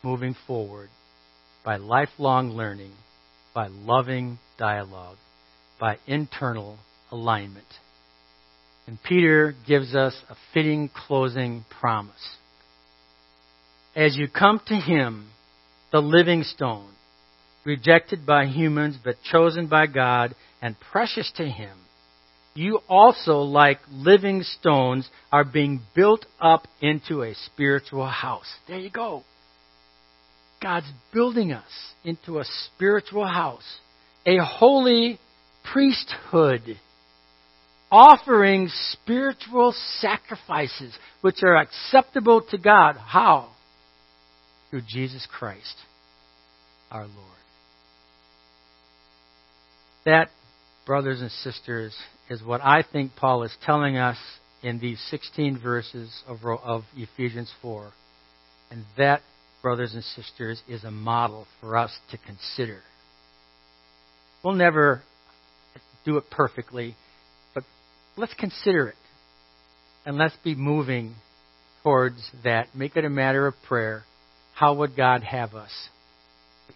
moving 0.02 0.34
forward 0.46 0.90
by 1.64 1.76
lifelong 1.76 2.50
learning, 2.50 2.92
by 3.54 3.68
loving 3.68 4.38
dialogue, 4.58 5.16
by 5.78 5.98
internal 6.06 6.78
alignment. 7.10 7.66
And 8.86 9.02
Peter 9.02 9.54
gives 9.66 9.94
us 9.94 10.14
a 10.28 10.34
fitting 10.52 10.90
closing 11.06 11.64
promise. 11.80 12.36
As 13.94 14.16
you 14.16 14.28
come 14.28 14.60
to 14.66 14.74
him, 14.74 15.30
the 15.92 16.00
living 16.00 16.44
stone, 16.44 16.90
rejected 17.64 18.24
by 18.24 18.46
humans 18.46 18.96
but 19.02 19.16
chosen 19.30 19.66
by 19.66 19.86
God 19.86 20.34
and 20.62 20.76
precious 20.92 21.30
to 21.36 21.44
him, 21.44 21.76
you 22.54 22.80
also, 22.88 23.38
like 23.38 23.78
living 23.90 24.42
stones, 24.42 25.08
are 25.30 25.44
being 25.44 25.80
built 25.94 26.26
up 26.40 26.66
into 26.80 27.22
a 27.22 27.34
spiritual 27.34 28.06
house. 28.06 28.52
There 28.66 28.78
you 28.78 28.90
go. 28.90 29.22
God's 30.60 30.90
building 31.12 31.52
us 31.52 31.70
into 32.04 32.38
a 32.38 32.44
spiritual 32.44 33.26
house, 33.26 33.78
a 34.26 34.38
holy 34.38 35.18
priesthood, 35.72 36.76
offering 37.90 38.68
spiritual 38.92 39.74
sacrifices 39.98 40.96
which 41.22 41.42
are 41.42 41.56
acceptable 41.56 42.42
to 42.50 42.58
God. 42.58 42.96
How? 42.96 43.50
Through 44.70 44.82
Jesus 44.88 45.26
Christ, 45.30 45.76
our 46.90 47.02
Lord. 47.02 47.16
That, 50.04 50.30
brothers 50.86 51.20
and 51.20 51.30
sisters, 51.30 51.94
is 52.28 52.42
what 52.42 52.60
I 52.62 52.82
think 52.82 53.12
Paul 53.16 53.42
is 53.42 53.56
telling 53.64 53.96
us 53.96 54.16
in 54.62 54.78
these 54.78 55.00
16 55.10 55.60
verses 55.62 56.22
of, 56.26 56.38
of 56.44 56.82
Ephesians 56.96 57.52
4. 57.62 57.90
And 58.70 58.84
that, 58.96 59.22
brothers 59.62 59.94
and 59.94 60.04
sisters, 60.04 60.62
is 60.68 60.84
a 60.84 60.90
model 60.90 61.46
for 61.60 61.76
us 61.76 61.96
to 62.10 62.18
consider. 62.18 62.80
We'll 64.44 64.54
never 64.54 65.02
do 66.04 66.16
it 66.16 66.24
perfectly, 66.30 66.94
but 67.54 67.64
let's 68.16 68.34
consider 68.34 68.88
it. 68.88 68.96
And 70.06 70.16
let's 70.16 70.36
be 70.42 70.54
moving 70.54 71.14
towards 71.82 72.30
that. 72.44 72.68
Make 72.74 72.96
it 72.96 73.04
a 73.04 73.10
matter 73.10 73.46
of 73.46 73.54
prayer. 73.66 74.04
How 74.54 74.74
would 74.74 74.96
God 74.96 75.22
have 75.22 75.54
us 75.54 75.70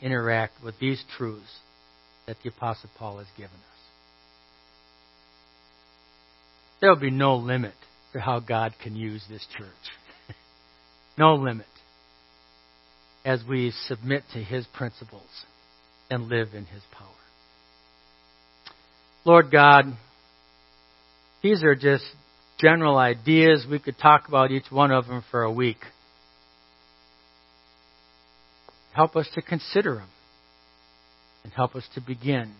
interact 0.03 0.55
with 0.63 0.79
these 0.79 1.03
truths 1.17 1.59
that 2.27 2.37
the 2.43 2.51
Apostle 2.51 2.91
Paul 2.99 3.19
has 3.19 3.27
given 3.37 3.57
us? 3.57 3.74
There 6.81 6.91
will 6.91 7.01
be 7.01 7.11
no 7.11 7.37
limit 7.37 7.75
to 8.13 8.21
how 8.21 8.41
God 8.41 8.75
can 8.83 8.95
use 8.97 9.25
this 9.29 9.47
church. 9.57 10.37
no 11.19 11.35
limit 11.35 11.67
as 13.25 13.43
we 13.49 13.73
submit 13.87 14.23
to 14.33 14.39
His 14.39 14.67
principles 14.67 15.23
and 16.11 16.29
live 16.29 16.49
in 16.55 16.67
His 16.67 16.83
power. 16.93 17.09
Lord 19.25 19.51
God, 19.51 19.87
these 21.43 21.63
are 21.63 21.75
just 21.75 22.05
general 22.59 22.99
ideas. 22.99 23.67
We 23.71 23.79
could 23.79 23.99
talk 23.99 24.29
about 24.29 24.51
each 24.51 24.71
one 24.71 24.91
of 24.91 25.07
them 25.07 25.25
for 25.31 25.43
a 25.43 25.53
week. 25.53 25.79
Help 28.93 29.17
us 29.17 29.29
to 29.35 29.43
consider 29.43 29.95
them 29.95 30.09
and 31.43 31.53
help 31.53 31.75
us 31.75 31.87
to 31.95 32.01
begin 32.01 32.53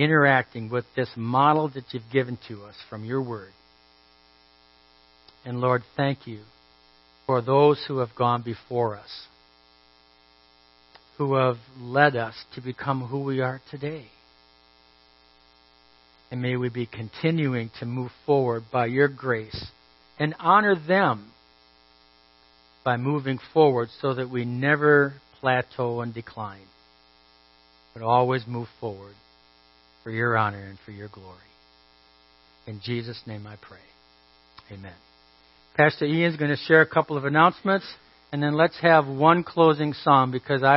interacting 0.00 0.70
with 0.70 0.86
this 0.96 1.10
model 1.14 1.68
that 1.68 1.84
you've 1.90 2.10
given 2.10 2.38
to 2.48 2.64
us 2.64 2.74
from 2.88 3.04
your 3.04 3.20
word. 3.20 3.52
And 5.44 5.60
Lord, 5.60 5.82
thank 5.94 6.26
you 6.26 6.40
for 7.26 7.42
those 7.42 7.84
who 7.86 7.98
have 7.98 8.14
gone 8.16 8.40
before 8.42 8.96
us, 8.96 9.26
who 11.18 11.34
have 11.34 11.58
led 11.78 12.16
us 12.16 12.34
to 12.54 12.62
become 12.62 13.02
who 13.08 13.22
we 13.22 13.40
are 13.40 13.60
today. 13.70 14.06
And 16.30 16.40
may 16.40 16.56
we 16.56 16.70
be 16.70 16.86
continuing 16.86 17.70
to 17.78 17.84
move 17.84 18.10
forward 18.24 18.62
by 18.72 18.86
your 18.86 19.08
grace 19.08 19.66
and 20.18 20.34
honor 20.40 20.76
them 20.76 21.30
by 22.84 22.96
moving 22.96 23.38
forward 23.52 23.90
so 24.00 24.14
that 24.14 24.30
we 24.30 24.46
never 24.46 25.12
plateau 25.40 26.00
and 26.00 26.14
decline, 26.14 26.66
but 27.92 28.02
always 28.02 28.46
move 28.46 28.68
forward 28.80 29.14
for 30.02 30.10
your 30.10 30.36
honor 30.36 30.64
and 30.64 30.78
for 30.84 30.90
your 30.90 31.08
glory. 31.08 31.36
In 32.66 32.80
Jesus' 32.84 33.20
name 33.26 33.46
I 33.46 33.56
pray. 33.60 33.78
Amen. 34.70 34.94
Pastor 35.76 36.04
Ian's 36.04 36.36
going 36.36 36.50
to 36.50 36.56
share 36.56 36.82
a 36.82 36.86
couple 36.86 37.16
of 37.16 37.24
announcements, 37.24 37.86
and 38.32 38.42
then 38.42 38.54
let's 38.54 38.78
have 38.80 39.06
one 39.06 39.42
closing 39.42 39.92
song 39.92 40.30
because 40.30 40.62
I 40.62 40.68